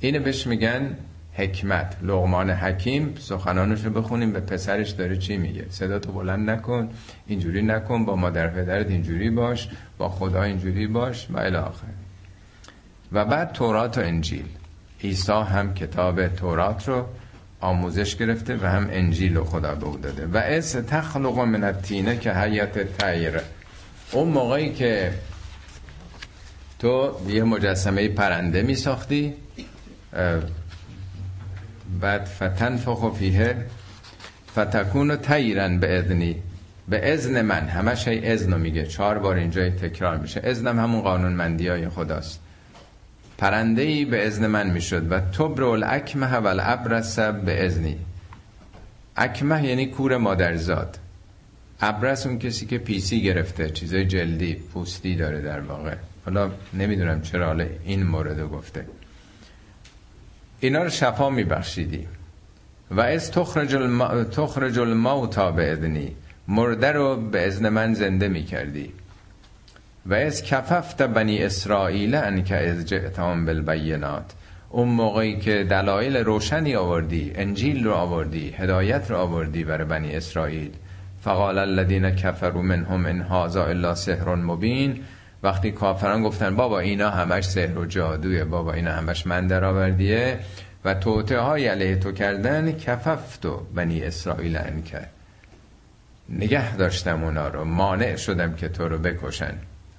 [0.00, 0.96] اینو بهش میگن
[1.38, 1.96] حکمت.
[2.02, 6.88] لغمان حکیم سخنانش رو بخونیم به پسرش داره چی میگه؟ صدا تو بلند نکن
[7.26, 9.68] اینجوری نکن با مادر پدرت اینجوری باش
[9.98, 11.86] با خدا اینجوری باش و الی آخر.
[13.12, 14.44] و بعد تورات و انجیل.
[15.04, 17.06] عیسی هم کتاب تورات رو
[17.60, 20.26] آموزش گرفته و هم انجیل رو خدا به داده.
[20.26, 23.40] و از تخلق من التینه که حیات تیر
[24.12, 25.12] اون موقعی که
[26.78, 29.34] تو یه مجسمه پرنده می ساختی
[32.00, 33.56] بعد فتنفخ فیه
[34.52, 36.36] فتکون تیرن به اذنی.
[36.88, 37.68] به اذن من.
[37.68, 38.86] همش های اذن میگه.
[38.86, 40.40] چهار بار اینجا تکرار میشه.
[40.44, 42.40] اذنم همون قانونمندی های خداست.
[43.38, 47.96] پرنده ای به اذن من می‌شد و تبر الاکمه و الابرس به اذنی.
[49.16, 50.98] اکمه یعنی کور مادرزاد.
[51.80, 53.70] ابرس اون کسی که پیسی گرفته.
[53.70, 55.94] چیزای جلدی پوستی داره در واقع.
[56.24, 58.86] حالا نمی‌دونم چرا حالا این مورد گفته.
[60.60, 62.06] اینا رو شفا میبخشیدی.
[62.90, 64.24] و از تخرج, الم...
[64.24, 66.16] تخرج الموتا به اذنی
[66.48, 68.92] مرده رو به اذن من زنده می‌کردی.
[70.06, 74.32] و از کففت بنی اسرائیل ان که از جئتام بالبینات.
[74.70, 80.70] اون موقعی که دلایل روشنی آوردی انجیل رو آوردی هدایت رو آوردی برای بنی اسرائیل.
[81.20, 85.04] فقال الذين كفروا منهم ان هذا الا سحر مبین.
[85.42, 90.38] وقتی کافران گفتن بابا اینا همش سحر و جادوه بابا اینا همش من درآوردیه.
[90.84, 95.10] و توته های علیه تو کردن کففتو بنی اسرائیل کرد.
[96.28, 99.54] نگه داشتم اونا رو مانع شدم که تو رو بکشن.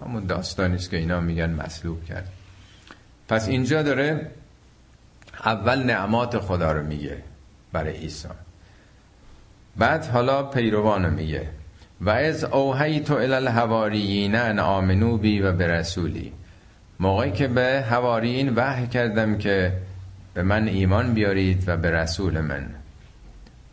[0.05, 2.29] همون داستانیست که اینا میگن مسلوب کرد.
[3.27, 4.31] پس اینجا داره
[5.45, 7.17] اول نعمات خدا رو میگه
[7.71, 8.27] برای عیسی.
[9.77, 11.49] بعد حالا پیروان میگه.
[12.02, 16.34] و از اوهی تو الالحواریین ان آمنو بی و به رسولی.
[17.00, 19.74] موقعی که به حواریین وحی کردم که
[20.34, 22.70] به من ایمان بیارید و به رسول من.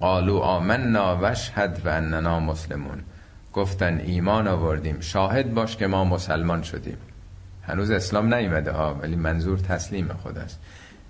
[0.01, 2.99] قالو آمنا وشهد و اننا مسلمون.
[3.53, 5.01] گفتن ایمان آوردیم.
[5.01, 6.97] شاهد باش که ما مسلمان شدیم.
[7.63, 10.61] هنوز اسلام نیمده ها ولی منظور تسلیم خداست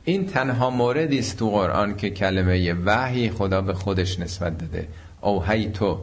[0.05, 4.89] این تنها موردی است تو قرآن که کلمه وحی خدا به خودش نسبت داده.
[5.21, 6.01] اوهی تو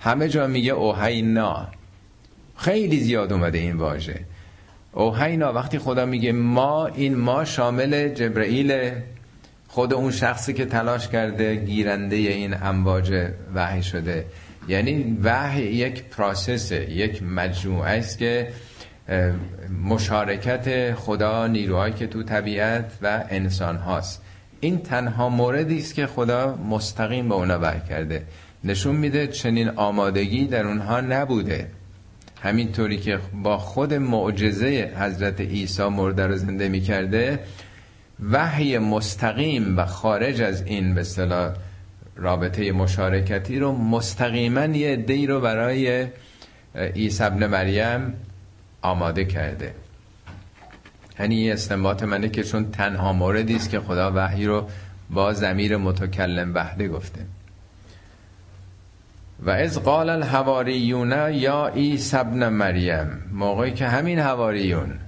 [0.00, 1.68] همه جا میگه اوهینا.
[2.56, 4.20] خیلی زیاد اومده این واژه.
[4.92, 8.90] اوهینا وقتی خدا میگه ما این ما شامل جبرئیل
[9.68, 14.26] خود اون شخصی که تلاش کرده گیرنده این امواج وحی شده.
[14.68, 18.48] یعنی وحی یک پراسسه یک مجموعه است که
[19.84, 24.22] مشارکت خدا نیروهایی که تو طبیعت و انسان هاست
[24.60, 28.22] این تنها موردی است که خدا مستقیم به اونا وحی کرده.
[28.64, 31.70] نشون میده چنین آمادگی در اونها نبوده.
[32.42, 37.38] همینطوری که با خود معجزه حضرت عیسی مرده رو زنده می‌کرده
[38.30, 41.54] وحی مستقیم و خارج از این به اصطلاح
[42.16, 46.06] رابطه مشارکتی رو مستقیما یه دی رو برای
[46.74, 48.14] عیسی ابن مریم
[48.82, 49.74] آماده کرده.
[51.20, 54.68] یعنی یه استنباط منه که چون تنها موردی است که خدا وحی رو
[55.10, 57.20] با زمیر متکلم وحده گفته.
[59.42, 64.98] و از قال الحواریون یا عیسی ابن مریم موقعی که همین حواریون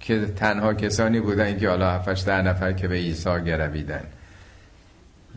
[0.00, 4.04] که تنها کسانی بودن که حالا هفتش ده نفر که به عیسی گرویدن.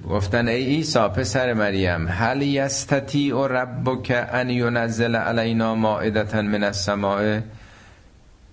[0.09, 7.39] گفتن ای عیسی پسر مریم هل یستطیع ربک ان ینزل علینا مائدتا من السماء؟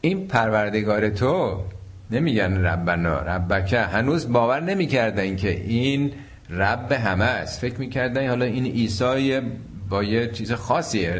[0.01, 1.63] این پروردگار تو
[2.11, 6.13] نمیگن ربنا ربکه هنوز باور نمی‌کردن که این
[6.51, 7.61] رب همه است.
[7.61, 9.41] فکر می‌کردن حالا این عیسی
[9.89, 11.11] با یه چیز خاصی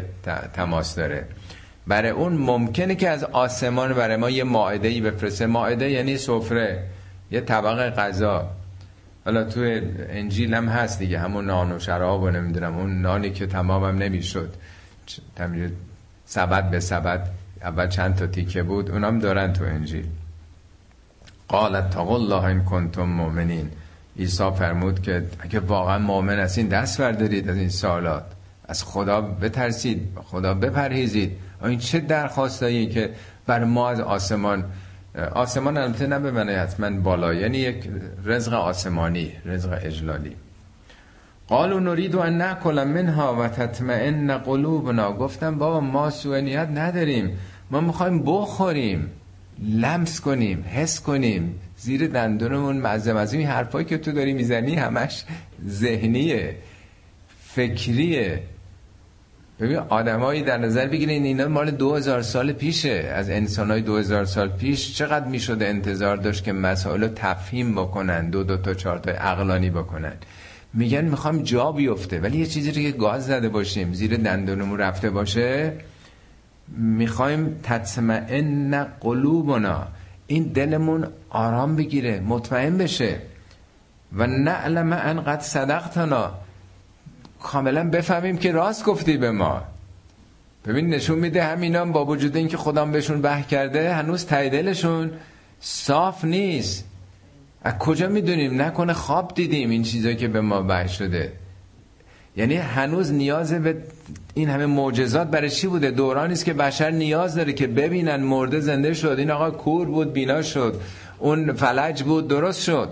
[0.53, 1.25] تماس داره.
[1.87, 5.45] برای اون ممکنه که از آسمان برای ما یه ماعده ای بفرسته.
[5.45, 6.83] ماعده یعنی سفره
[7.31, 8.49] یه طبق غذا.
[9.25, 13.47] حالا تو انجیل هم هست دیگه همون نان و شراب و نمی‌دونم اون نانی که
[13.47, 14.53] تمامم نمی‌شد.
[16.25, 17.29] سبد به سبد
[17.61, 20.07] اول چند تا تیکه بود اونام دارن تو انجیل.
[21.47, 23.71] قالت تقول الله این کنتم مؤمنین.
[24.19, 28.23] عیسی فرمود که اگه واقعا مؤمن هستین دست بردارید از این سالات
[28.67, 31.31] از خدا بترسید خدا بپرهیزید.
[31.63, 33.09] این چه درخواستایی که
[33.45, 34.63] بر ما از آسمان
[35.31, 37.89] آسمان البته نه به حتما بالا یعنی یک
[38.25, 40.35] رزق آسمانی رزق اجلالی.
[41.47, 45.13] قالو نرید ان ناکل منها و تطمئن قلوبنا.
[45.13, 47.37] گفتم بابا ما سوء نداریم.
[47.71, 49.09] ما می‌خوایم بخوریم
[49.63, 51.59] لمس کنیم حس کنیم.
[51.87, 53.37] زیر دندونمون مزه مزه.
[53.37, 55.23] این حرفایی که تو داری می‌زنی همش
[55.67, 56.55] ذهنیه
[57.55, 58.43] فکریه.
[59.59, 63.11] ببین آدمایی در نظر بگیرین اینا مال دو هزار سال پیشه.
[63.15, 68.29] از انسانای دو هزار سال پیش چقدر می‌شده انتظار داشت که مسائل رو تفهیم بکنن
[68.29, 70.13] دو دو تا چهار تا عقلانی بکنن.
[70.73, 75.09] میگن می‌خوام جا بیفته ولی یه چیزی رو که گاز زده باشیم زیر دندونمون رفته
[75.09, 75.73] باشه.
[76.77, 79.87] می‌خوایم تطمئن قلوبنا.
[80.27, 83.19] این دلمون آرام بگیره مطمئن بشه.
[84.13, 86.31] و نعلم ان قد صدقتنا.
[87.41, 89.63] کاملا بفهمیم که راست گفتی به ما.
[90.65, 95.11] ببین نشون میده همینا با وجود اینکه خودم بهشون به کرده هنوز تایدلشون
[95.59, 96.85] صاف نیست.
[97.63, 101.33] از کجا می‌دونیم؟ نکنه خواب دیدیم این چیزایی که به ما به شده.
[102.37, 103.77] یعنی هنوز نیاز به
[104.33, 108.59] این همه معجزات برای چی بوده؟ دورانی است که بشر نیاز داره که ببینن مرده
[108.59, 110.81] زنده شد این آقا کور بود بینا شد
[111.19, 112.89] اون فلج بود درست شد.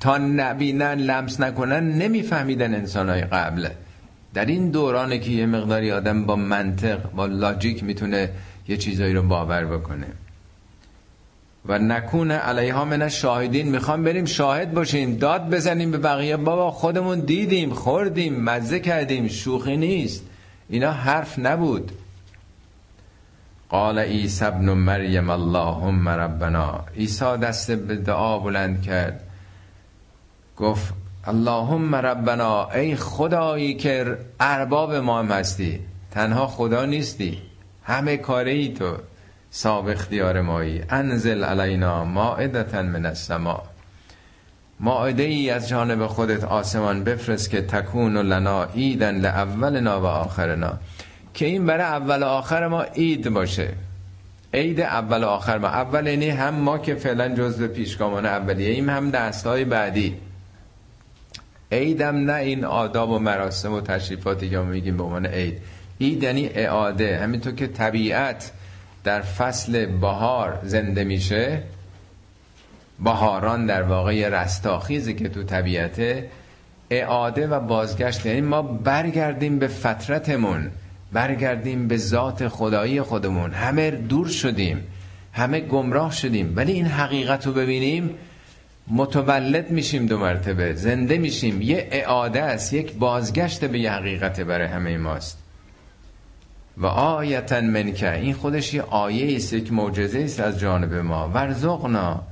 [0.00, 3.68] تا نبینن لمس نکنن نمیفهمیدن انسان های قبل.
[4.34, 8.30] در این دورانه که یه مقداری آدم با منطق با لاجیک می‌تونه
[8.68, 10.06] یه چیزایی رو باور بکنه.
[11.68, 16.36] و نکونه علیها من شاهدین می‌خوام بریم شاهد باشیم داد بزنیم به بقیه.
[16.36, 20.24] بابا خودمون دیدیم خوردیم مزه کردیم شوخی نیست.
[20.68, 21.92] اینا حرف نبود.
[23.68, 26.84] قال عیسی ابن مریم اللهم ربنا.
[26.96, 29.20] عیسی دست به دعا بلند کرد.
[30.56, 30.94] گفت
[31.24, 35.80] اللهم ربنا ای خدایی که ارباب ما هستی.
[36.10, 37.38] تنها خدا نیستی.
[37.84, 38.96] همه کاره ای تو.
[39.56, 40.82] صاحب اختیار مایی.
[40.90, 43.62] انزل علینا مائدتا من السماء
[44.80, 50.78] مائده ای از جانب خودت آسمان بفرست که تکون لنا ایدن لاولنا و آخرنا.
[51.34, 53.68] که این برای اول و آخر ما اید باشه.
[54.54, 55.68] عید اول و آخر ما.
[55.68, 60.16] اول اینی هم ما که فعلا جزء پیشگامان اولیه ایم هم دستهای بعدی.
[61.72, 65.58] عیدم نه این آداب و مراسم و تشریفاتی که ما میگیم به عنوان عید.
[66.00, 67.18] عید یعنی اعاده.
[67.18, 68.52] همینطور که طبیعت
[69.06, 71.62] در فصل بهار زنده میشه.
[73.04, 76.28] بهاران در واقع رستاخیزی که تو طبیعته
[76.90, 78.26] اعاده و بازگشت.
[78.26, 80.70] یعنی ما برگردیم به فترتمون
[81.12, 83.50] برگردیم به ذات خدایی خودمون.
[83.50, 84.84] همه دور شدیم
[85.32, 86.52] همه گمراه شدیم.
[86.56, 88.10] ولی این حقیقت رو ببینیم
[88.88, 91.62] متولد میشیم دو مرتبه زنده میشیم.
[91.62, 95.45] یه اعاده است یک بازگشت به یه حقیقت برای همه ماست.
[96.76, 101.28] و آیتا منکه این خودش یه آیه است یک معجزه است از جانب ما.
[101.28, 102.22] ورزقنا.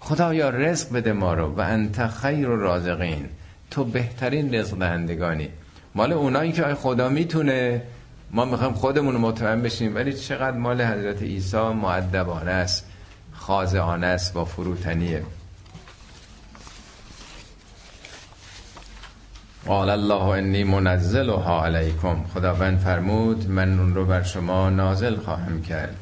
[0.00, 3.28] خدایا رزق بده ما رو و انت خیر و رازقین
[3.70, 5.48] تو بهترین رزق دهندگانی.
[5.94, 7.82] مال اونایی که خدا می‌تونه.
[8.30, 12.86] ما می‌خوایم خودمون مطمئن بشیم ولی چقدر مال حضرت عیسی معدبانه است
[13.32, 15.22] خاضعانه است با فروتنیه.
[19.68, 22.16] قال الله انی منزلها علیکم.
[22.34, 25.96] خداوند فرمود من اون رو بر شما نازل خواهم کرد.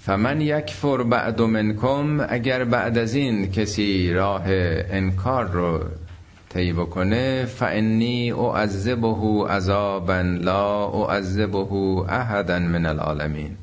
[0.00, 5.80] فمن یکفر بعد منکم اگر بعد از این کسی راه انکار رو
[6.48, 13.56] طی بکنه فانی اعذبه عذابا لا اعذبه احدا من العالمین.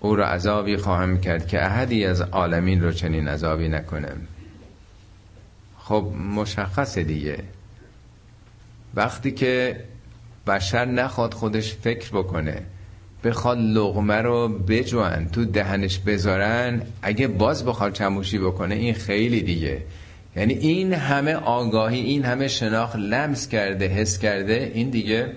[0.00, 4.12] او را عذابی خواهم کرد که احدی از عالمین رو چنین عذابی نکنه
[5.78, 7.38] خب مشخص دیگه.
[8.94, 9.76] وقتی که
[10.46, 12.62] بشر نخواد خودش فکر بکنه
[13.24, 19.82] بخواد لغمه رو بجوان تو دهنش بذارن اگه باز بخواد چموشی بکنه این خیلی دیگه.
[20.36, 25.32] یعنی این همه آگاهی این همه شناخت لمس کرده حس کرده این دیگه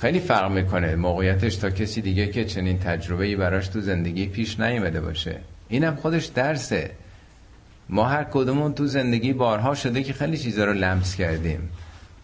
[0.00, 4.60] خیلی فرق می‌کنه موقعیتش تا کسی دیگه که چنین تجربه ای براش تو زندگی پیش
[4.60, 5.36] نیومده باشه.
[5.68, 6.90] اینم خودش درسه.
[7.88, 11.68] ما هر کدومون تو زندگی بارها شده که خیلی چیزا رو لمس کردیم.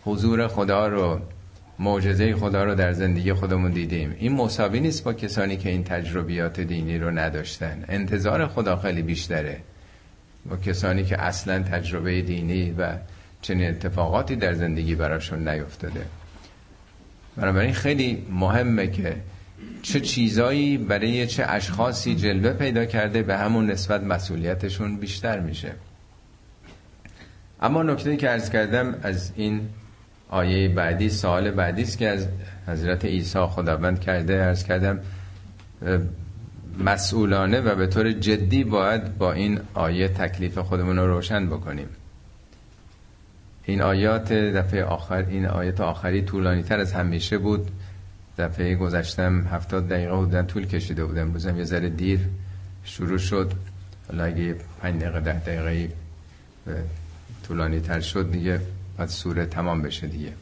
[0.07, 1.21] حضور خدا رو
[1.79, 4.17] معجزه خدا رو در زندگی خودمون دیدیم.
[4.19, 7.85] این مساوی نیست با کسانی که این تجربیات دینی رو نداشتن.
[7.89, 9.61] انتظار خدا خیلی بیشتره.
[10.51, 12.97] با کسانی که اصلا تجربه دینی و
[13.43, 16.07] چنین اتفاقاتی در زندگی براشون نیفتاده.
[17.37, 19.17] بنابراین خیلی مهمه که
[19.83, 25.73] چه چیزایی برای چه اشخاصی جلوه پیدا کرده به همون نسبت مسئولیتشون بیشتر میشه.
[27.61, 29.69] اما نکته که ارز کردم از این
[30.29, 32.29] آیه بعدی سال بعدی است که از
[32.67, 35.01] حضرت عیسی خداوند کرده ارز کردم
[36.79, 41.89] مسئولانه و به طور جدی باید با این آیه تکلیف خودمون رو روشن بکنیم.
[43.65, 47.71] این آیات دفعه آخر این آیات آخری طولانی تر از همیشه بود.
[48.39, 51.23] دفعه گذشتم هفتاد دقیقه بودن طول کشیده بودم.
[51.23, 52.21] امروزم یه ذره دیر
[52.85, 53.53] شروع شد.
[54.09, 55.89] حالا اگه پنج دقیقه ده دقیقه
[57.47, 58.61] طولانی تر شد دیگه.
[58.97, 60.33] بعد سوره تمام بشه دیگه.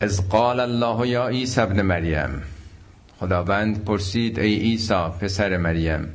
[0.00, 2.42] از قال الله یا عیسی ابن مریم
[3.18, 6.08] خداوند پرسید ای عیسی پسر مریم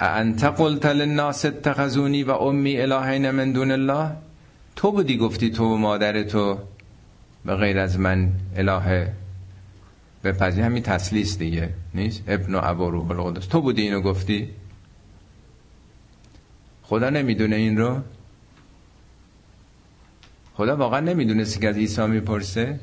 [0.00, 4.10] انت قلت للناس اتخذونی و امی الهین من دون الله؟
[4.76, 6.58] تو بودی گفتی تو و مادر تو
[7.44, 9.12] به غیر از من اله
[10.24, 13.46] پذیر همین تسلیس دیگه نیست؟ ابن و ابا روح القدس.
[13.46, 14.48] تو بودی اینو گفتی؟
[16.82, 18.02] خدا نمی‌دونه این رو.
[20.60, 22.80] خدا واقعا نمی‌دونستی که از عیسی می‌پرسه.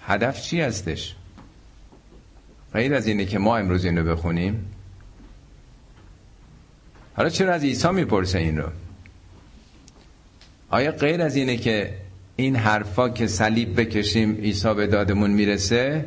[0.00, 1.14] هدف چی هستش؟
[2.72, 4.66] غیر از اینه که ما امروز اینو بخونیم.
[7.16, 8.68] حالا چرا از عیسی می‌پرسه این رو؟
[10.70, 11.94] آیا غیر از اینه که
[12.36, 16.04] این حرفا که صلیب بکشیم عیسی به دادمون می‌رسه؟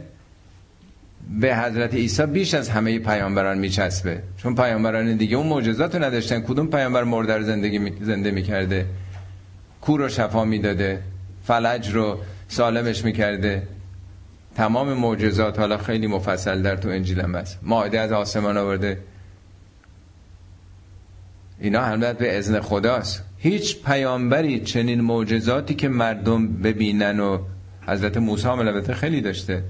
[1.40, 4.24] به حضرت عیسی بیش از همه پیامبران میچسبه.
[4.38, 6.42] چون پیامبران دیگه اون معجزات رو نداشتن.
[6.42, 7.94] کدوم پیامبر مرده زندگی می...
[8.02, 8.86] زنده می‌کرده؟
[9.82, 11.02] کور رو شفا می‌داده
[11.44, 13.68] فلج رو سالمش می‌کرده.
[14.56, 17.60] تمام معجزات حالا خیلی مفصل در تو انجیل هم هست.
[17.62, 19.00] ماعده از آسمان آورده.
[21.60, 23.24] اینا همه به اذن خداست.
[23.38, 27.40] هیچ پیامبری چنین معجزاتی که مردم ببینن و
[27.88, 29.64] حضرت موسی هم البته خیلی داشته.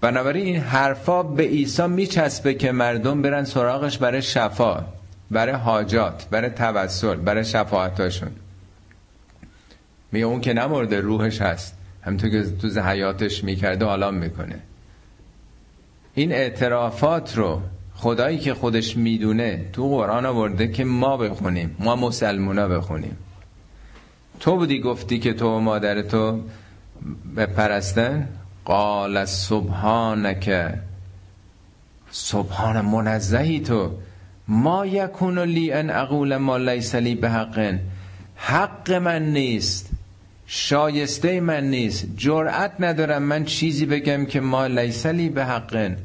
[0.00, 4.84] بنابراین این حرفا به عیسی میچسبه که مردم برن سراغش برای شفا
[5.30, 8.30] برای حاجات برای توسل برای شفاعتاشون.
[10.12, 11.74] میگه اون که نمرده روحش هست.
[12.02, 14.58] همینطور که تو حیاتش می‌کرده حالا می‌کنه.
[16.14, 17.60] این اعترافات رو
[17.94, 21.76] خدایی که خودش می‌دونه تو قرآن آورده که ما بخونیم.
[21.78, 23.16] ما مسلمونا بخونیم.
[24.40, 26.42] تو بودی گفتی که تو و مادر تو
[27.36, 28.28] بپرستن
[28.64, 30.74] قال سبحانک.
[32.10, 33.90] سبحان منزهی تو.
[34.48, 37.78] ما یکون لی ان اقول ما لیس لی به حق
[38.36, 39.87] حق من نیست.
[40.50, 42.06] شایسته من نیست.
[42.16, 45.96] جرأت ندارم من چیزی بگم که ما لیس لی به حق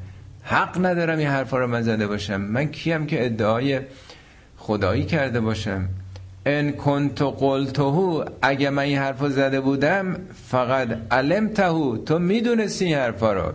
[0.43, 2.41] حق ندارم این حرفا رو من زده باشم.
[2.41, 3.79] من کیم که ادعای
[4.57, 5.89] خدایی کرده باشم.
[6.45, 10.17] ان کنت قلتهو اگه من این حرفا زده بودم
[10.47, 11.97] فقط علمتهو.
[11.97, 13.53] تو می‌دونستی این حرفا رو.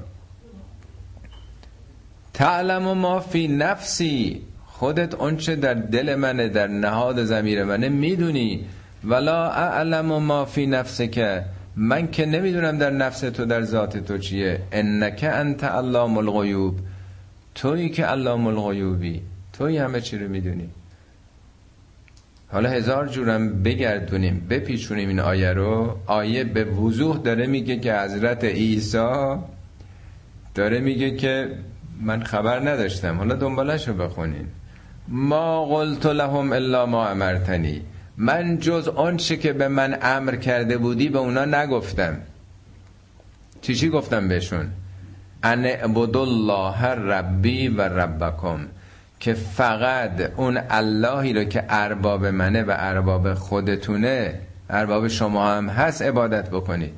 [2.34, 4.42] تعلم ما فی نفسی.
[4.66, 8.64] خودت اونچه در دل منه در نهاد زمیر منه می‌دونی.
[9.04, 11.44] ولا اعلم ما فی که
[11.76, 14.60] من که نمی‌دونم در نفس تو در ذات تو چیه.
[14.72, 16.78] انک انت علام الغیوب.
[17.54, 19.22] تویی که علام الغیوبی.
[19.52, 20.68] توی همه چی رو می‌دونی.
[22.52, 25.96] حالا هزار جورم بگردونیم بپیچونیم این آیه رو.
[26.06, 29.36] آیه به وضوح داره میگه که حضرت عیسی
[30.54, 31.48] داره میگه که
[32.00, 33.16] من خبر نداشتم.
[33.18, 34.46] حالا دنبالش رو بخونین.
[35.08, 37.82] ما قلت لهم الا ما امرتنی.
[38.18, 42.16] من جز آنچه که به من امر کرده بودی به اونا نگفتم.
[43.62, 44.70] چی چی گفتم بهشون؟
[45.42, 45.66] ان
[46.16, 48.58] الله ربی و ربکم
[49.20, 54.34] که فقط اون اللهی رو که ارباب منه و ارباب خودتونه
[54.70, 56.92] ارباب شما هم هست عبادت بکنید.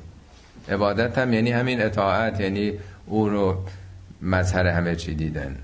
[0.69, 2.73] عبادت هم یعنی همین اطاعت یعنی
[3.05, 3.57] او رو
[4.21, 5.57] مظهر همه چی دیدن.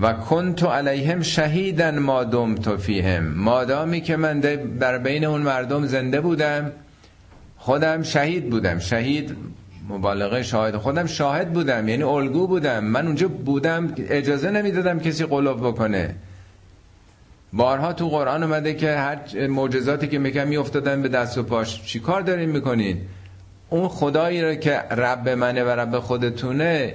[0.00, 3.24] و کنت علیهم شهیدن ما دمت فیهم.
[3.34, 4.40] مادامی که من
[4.80, 6.72] در بین اون مردم زنده بودم
[7.56, 8.78] خودم شهید بودم.
[8.78, 9.36] شهید
[9.88, 11.88] مبالغه شاهد خودم شاهد بودم.
[11.88, 12.84] یعنی الگو بودم.
[12.84, 16.14] من اونجا بودم اجازه نمی‌دادم کسی قلوب بکنه.
[17.52, 21.82] بارها تو قرآن اومده که هر معجزاتی که میگم میافتادن به دست و پاش.
[21.82, 23.00] چی کار دارین می‌کنین؟
[23.70, 26.94] اون خدایی رو که رب منه و رب خودتونه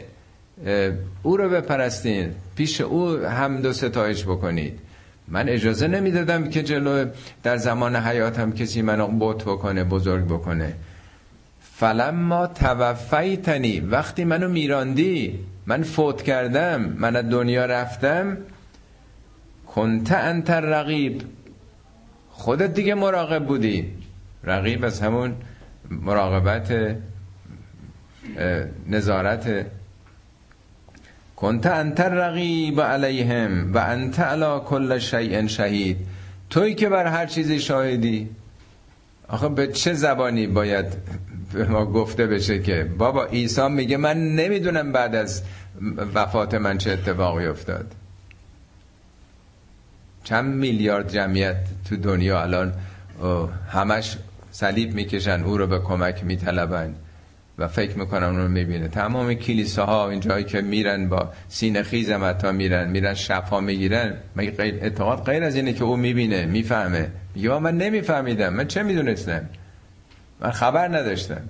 [1.24, 2.32] او رو بپرستین.
[2.56, 4.80] پیش او هم دو ستایش بکنید.
[5.28, 7.06] من اجازه نمی‌دادم که جلو
[7.44, 10.74] در زمان حیاتم کسی منو بوت بکنه بزرگ بکنه.
[11.62, 18.38] فلما توفیتنی وقتی منو میراندی من فوت کردم من از دنیا رفتم.
[19.68, 21.22] کنت انت رقیب
[22.30, 23.94] خودت دیگه مراقب بودی.
[24.44, 25.36] رقیب از همون
[25.90, 26.96] مراقبت
[28.88, 29.66] نظارت
[31.40, 35.98] کنت انت رقیب علیهم و انت علا کل شیء شهید
[36.50, 38.30] توی که بر هر چیزی شاهدی.
[39.28, 40.86] آخه به چه زبانی باید
[41.54, 45.44] به ما گفته بشه که بابا عیسی میگه من نمی‌دونم بعد از
[46.14, 47.96] وفات من چه اتفاقی افتاد.
[50.24, 51.58] چند میلیارد جمعیت
[51.90, 52.74] تو دنیا الان
[53.70, 54.18] همش
[54.52, 56.96] صلیب می‌کشن او رو به کمک میطلبن.
[57.60, 58.88] و فکر می‌کنن اون رو می‌بینه.
[58.88, 64.14] تمام کلیساها این جایی که میرن با سینه خیز هم میرن میرن شفا می‌گیرن.
[64.36, 67.10] مگه اعتقاد غیر از اینه که او می‌بینه می‌فهمه.
[67.36, 69.50] یا من نمیفهمیدم من چه می‌دونستم؟
[70.40, 71.42] من خبر نداشتم.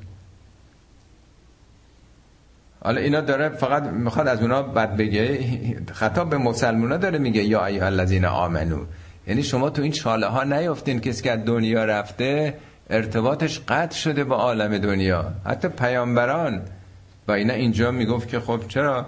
[2.84, 5.40] حالا اینا داره فقط می‌خواد از اونا بد بگه.
[5.94, 8.86] خطاب به مسلمونا داره میگه یا ایها الذین آمنو.
[9.28, 12.54] یعنی شما تو این چاله ها نیافتین کسی که از دنیا رفته
[12.90, 15.32] ارتباطش قطع شده با عالم دنیا.
[15.46, 16.62] حتی پیامبران
[17.28, 19.06] و اینا اینجا می‌گفت که خب چرا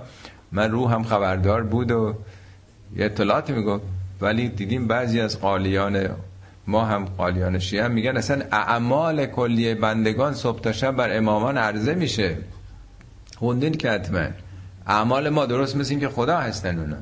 [0.52, 2.16] من روحم خبردار بود و
[2.96, 3.84] یه اطلاعاتی می‌گفت.
[4.22, 6.10] ولی دیدیم بعضی از قالیان
[6.68, 11.94] ما هم قالیان شیعه هم میگن اصلا اعمال کلی بندگان صبح تا بر امامان عرضه
[11.94, 12.38] میشه.
[13.38, 14.28] خوندین که حتما.
[14.88, 16.98] اعمال ما درست مثل که خدا هستن اونا.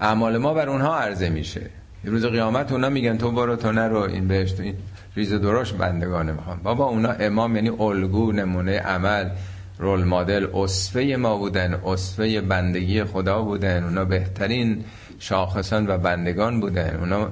[0.00, 1.70] اعمال ما بر اونها عرضه میشه.
[2.04, 4.74] روز قیامت اونا میگن تو برو تو نرو این بهشت این.
[5.16, 6.60] ریز دروش بندگان می‌خوام.
[6.62, 9.30] بابا اونا امام یعنی الگو نمونه عمل
[9.78, 13.84] رول مدل اصفه ما بودن اصفه بندگی خدا بودن.
[13.84, 14.84] اونا بهترین
[15.18, 16.96] شاخصان و بندگان بودن.
[16.96, 17.28] اونا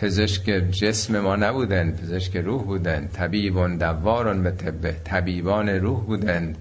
[0.00, 3.08] پزشک جسم ما نبودن پزشک روح بودن.
[3.12, 6.58] طبیبان دواران به طبه طبیبان روح بودند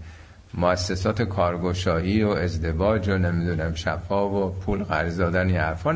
[0.53, 5.91] مؤسسات کارگشایی و ازدواج و نمی‌دونم شفا و پول قرض دادن یه حرفا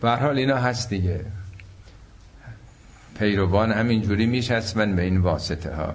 [0.00, 1.24] به حال اینا هست دیگه.
[3.18, 5.94] پیروان همینجوری میشسبن به این واسطه ها.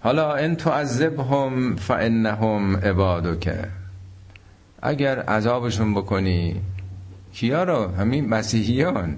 [0.00, 3.54] حالا ان تعذبهم فانهم عبادک.
[4.82, 6.60] اگر عذابشون بکنی
[7.32, 9.16] کیا رو؟ همین مسیحیان.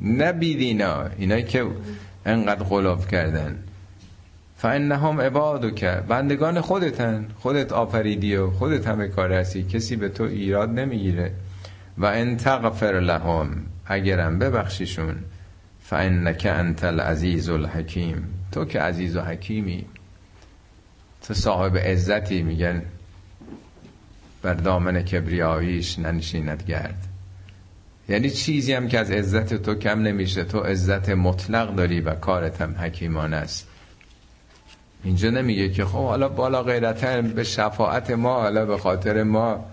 [0.00, 1.04] نبیدینا.
[1.18, 1.66] اینایی که
[2.26, 3.58] انقدر غلاف کردن.
[4.56, 5.84] فانهم عبادک.
[5.84, 7.28] بندگان خودتن.
[7.38, 9.62] خودت آفریدی و خودت همه کار هستی.
[9.62, 11.32] کسی به تو ایراد نمی‌گیره.
[11.98, 15.16] و ان تغفر لهم اگرم ببخشیشون
[15.82, 18.34] فانک انت العزیز الحکیم.
[18.52, 19.84] تو که عزیز و حکیمی
[21.22, 22.82] تو صاحب عزتی میگن.
[24.42, 27.08] بر دامن کبریاییش ننشیند گرد.
[28.08, 32.60] یعنی چیزی هم که از عزت تو کم نمیشه تو عزت مطلق داری و کارت
[32.60, 33.66] هم حکیمان است.
[35.04, 39.64] اینجا نمیگه که خب حالا بالا غیرتا به شفاعت ما حالا به خاطر ما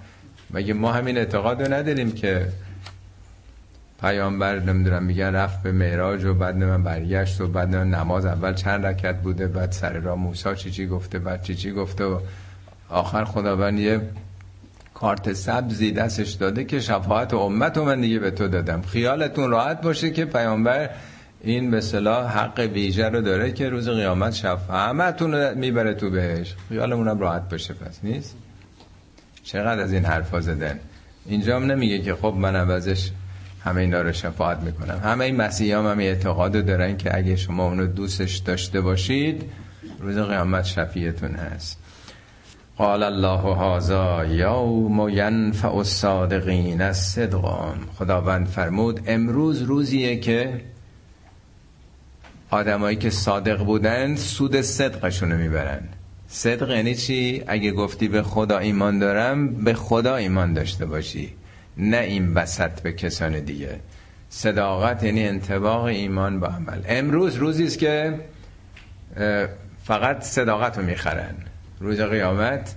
[0.52, 2.48] مگه ما همین اعتقاد رو نداریم که
[4.02, 8.86] پیامبر نمی‌دونم میگن رفت به معراج و بعد من برگشت و بعد نماز اول چند
[8.86, 12.20] رکت بوده بعد سر را موسی چی چی گفته بعد چی چی گفته و
[12.90, 14.02] آخر خداوند یه
[14.94, 18.82] کارت سبزی دستش داده که شفاعت امت و من دیگه به تو دادم.
[18.82, 20.90] خیالتون راحت باشه که پیامبر
[21.42, 26.56] این به صلاح حق ویژه رو داره که روز قیامت شفاعت همه می‌بره تو بهش
[26.70, 28.36] خیالمونم راحت باشه پس نیست؟
[29.46, 30.80] چقدر از این حرفا زدن؟
[31.26, 33.12] اینجا هم نمیگه که خب من عوضش
[33.64, 35.02] همه اینا رو شفاعت می‌کنم.
[35.04, 39.44] همه این مسیحی هم, هم اعتقاد دارن که اگه شما اونو دوستش داشته باشید
[40.00, 41.80] روز قیامت شفیعتون هست.
[42.78, 50.62] قال الله هذا یوم ینفع الصادقین الصدقام خداوند فرمود امروز روزیه که
[52.50, 55.82] آدمایی که صادق بودن سود صدقشون رو می‌برن.
[56.28, 61.34] صدق یعنی چی؟ اگه گفتی به خدا ایمان دارم به خدا ایمان داشته باشی.
[61.78, 63.80] نه این بسط به کسان دیگه.
[64.30, 66.82] صداقت یعنی انتباق ایمان با عمل.
[66.88, 68.20] امروز روزی است که
[69.84, 71.36] فقط صداقت رو می‌خرن.
[71.80, 72.76] روز قیامت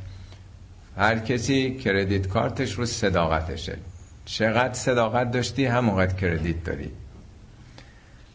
[0.97, 3.77] هر کسی کردیت کارتش رو صداقتشه.
[4.25, 6.91] چقدر صداقت داشتی همونقدر کردیت داری.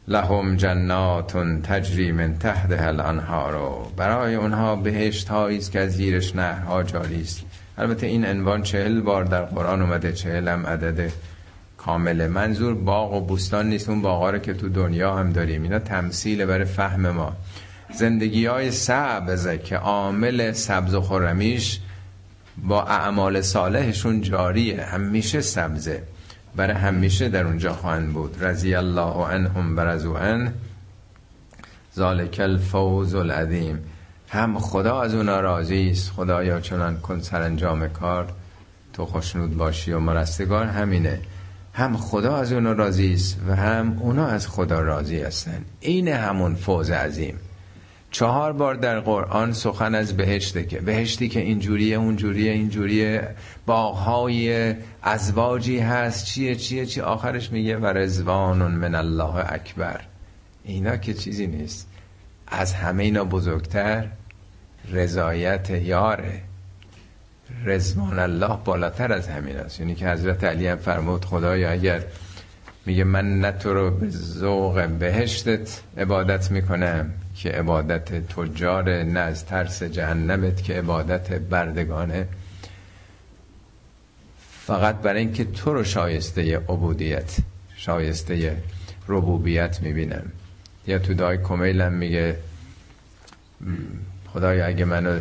[0.08, 3.88] لهم جنات تجری من تحت الانهار.
[3.98, 7.42] برای اونها بهشت است که از زیرش نهرها جاری است.
[7.78, 11.12] البته این عنوان چهل بار در قرآن اومده چهل هم عدد
[11.78, 15.64] کامله منظور باغ و بوستان نیست اون باغا رو که تو دنیا هم داریم.
[15.64, 17.34] اینا تمثیل برای فهم ما.
[17.94, 21.80] زندگی های سبز که عامل سبز و خورمیش
[22.58, 24.84] با اعمال صالحشون جاریه.
[24.84, 26.04] همیشه سبزه.
[26.56, 28.44] برای همیشه در اونجا خواهند بود.
[28.44, 30.54] رضی الله عنهم برزو ان.
[31.96, 33.80] ذالک الفوز العظیم.
[34.30, 36.12] هم خدا از اونا راضی است.
[36.12, 38.34] خدایا چنان کن سرانجام کار.
[38.94, 41.20] تو خوشنود باشی و مرستگار همینه.
[41.74, 45.66] هم خدا از اونا راضی است و هم اونا از خدا راضی هستن.
[45.80, 47.40] این همون فوز عظیم.
[48.14, 53.28] چهار بار در قرآن سخن از بهشته که بهشتی که اینجوریه اونجوریه اینجوریه
[53.66, 60.02] باغهای ازواجی هست چیه چیه چی آخرش میگه و رزوان من الله اکبر.
[60.64, 61.88] اینا که چیزی نیست.
[62.48, 64.08] از همه اینا بزرگتر
[64.92, 66.42] رضایت یاره.
[67.66, 69.80] رزوان الله بالاتر از همین است.
[69.80, 72.04] یعنی که حضرت علی هم فرمود خدایا اگر
[72.86, 79.46] میگه من نه تو رو به ذوق بهشتت عبادت می‌کنم که عبادت تجار نه از
[79.46, 82.28] ترس جهنمت که عبادت بردگانه.
[84.66, 87.38] فقط برای اینکه تو رو شایسته عبودیت
[87.76, 88.58] شایسته
[89.08, 90.32] ربوبیت می‌بینم.
[90.88, 92.38] یا تو دای کمیلم میگه
[94.34, 95.20] خدایا اگه منو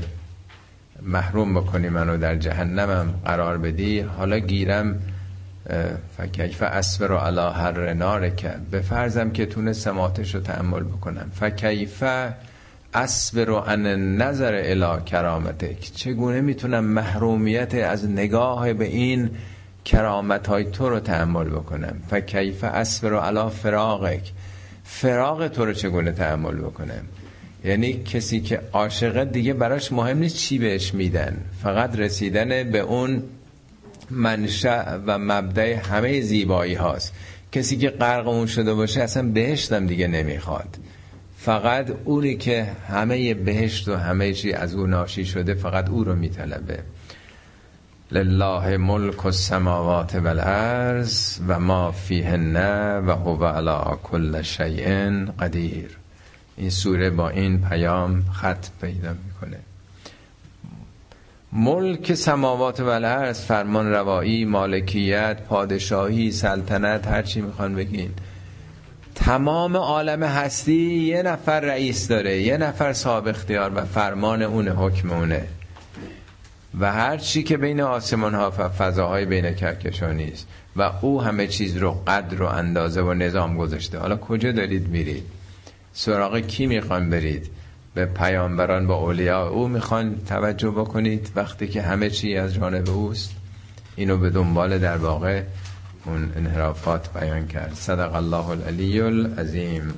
[1.03, 5.03] محروم بکنی منو در جهنمم قرار بدی حالا گیرم
[6.17, 11.31] فکیف اسبر و علا هر نار که به فرضم که تونه سماتش رو تحمل بکنم.
[11.35, 12.05] فکیف
[12.95, 15.81] اسبر و ان نظر الا کرامتک.
[15.81, 19.31] چگونه می‌تونم محرومیت از نگاه به این
[19.85, 24.33] کرامت های تو رو تحمل بکنم؟ فکیف اسبر و علا فراغک.
[24.85, 27.03] فراغ تو رو چگونه تحمل بکنم؟
[27.65, 31.37] یعنی کسی که عاشقه دیگه براش مهم نیست چی بهش میدن.
[31.63, 33.23] فقط رسیدن به اون
[34.13, 37.15] منشأ و مبدع همه زیبایی هاست.
[37.53, 40.79] کسی که غرق اون شده باشه اصلا بهشتم دیگه نمی‌خواد.
[41.37, 46.15] فقط اونی که همه بهشت و همه چی از او ناشی شده فقط او رو
[46.15, 46.79] میطلبه.
[48.11, 52.57] لله ملک السماوات والارض و ما فیهن
[53.07, 55.11] و هو علی کل شیء
[55.41, 55.99] قدیر.
[56.57, 59.59] این سوره با این پیام خط پیدا می‌کنه.
[61.55, 68.11] ملک سماوات و الارض فرمان روایی مالکیت پادشاهی سلطنت هرچی می‌خوان بگین.
[69.15, 75.11] تمام عالم هستی یه نفر رئیس داره یه نفر صاحب اختیار و فرمان اونه حکم
[75.11, 75.47] اونه.
[76.81, 81.47] و هر چی که بین آسمان ها و فضاهای بین کهکشانی است و او همه
[81.47, 83.99] چیز رو قدر و اندازه و نظام گذاشته.
[83.99, 85.25] حالا کجا دارید میرید؟
[85.93, 87.51] سراغ کی می‌خوان برید؟
[87.95, 89.49] به پیامبران با اولیاء.
[89.49, 93.35] او می‌خوان توجه بکنید وقتی که همه چی از جانب اوست.
[93.97, 95.43] اینو به دنبال در واقع
[96.07, 97.75] اون انحرافات بیان کرد.
[97.75, 99.95] صدق الله العلی العظیم.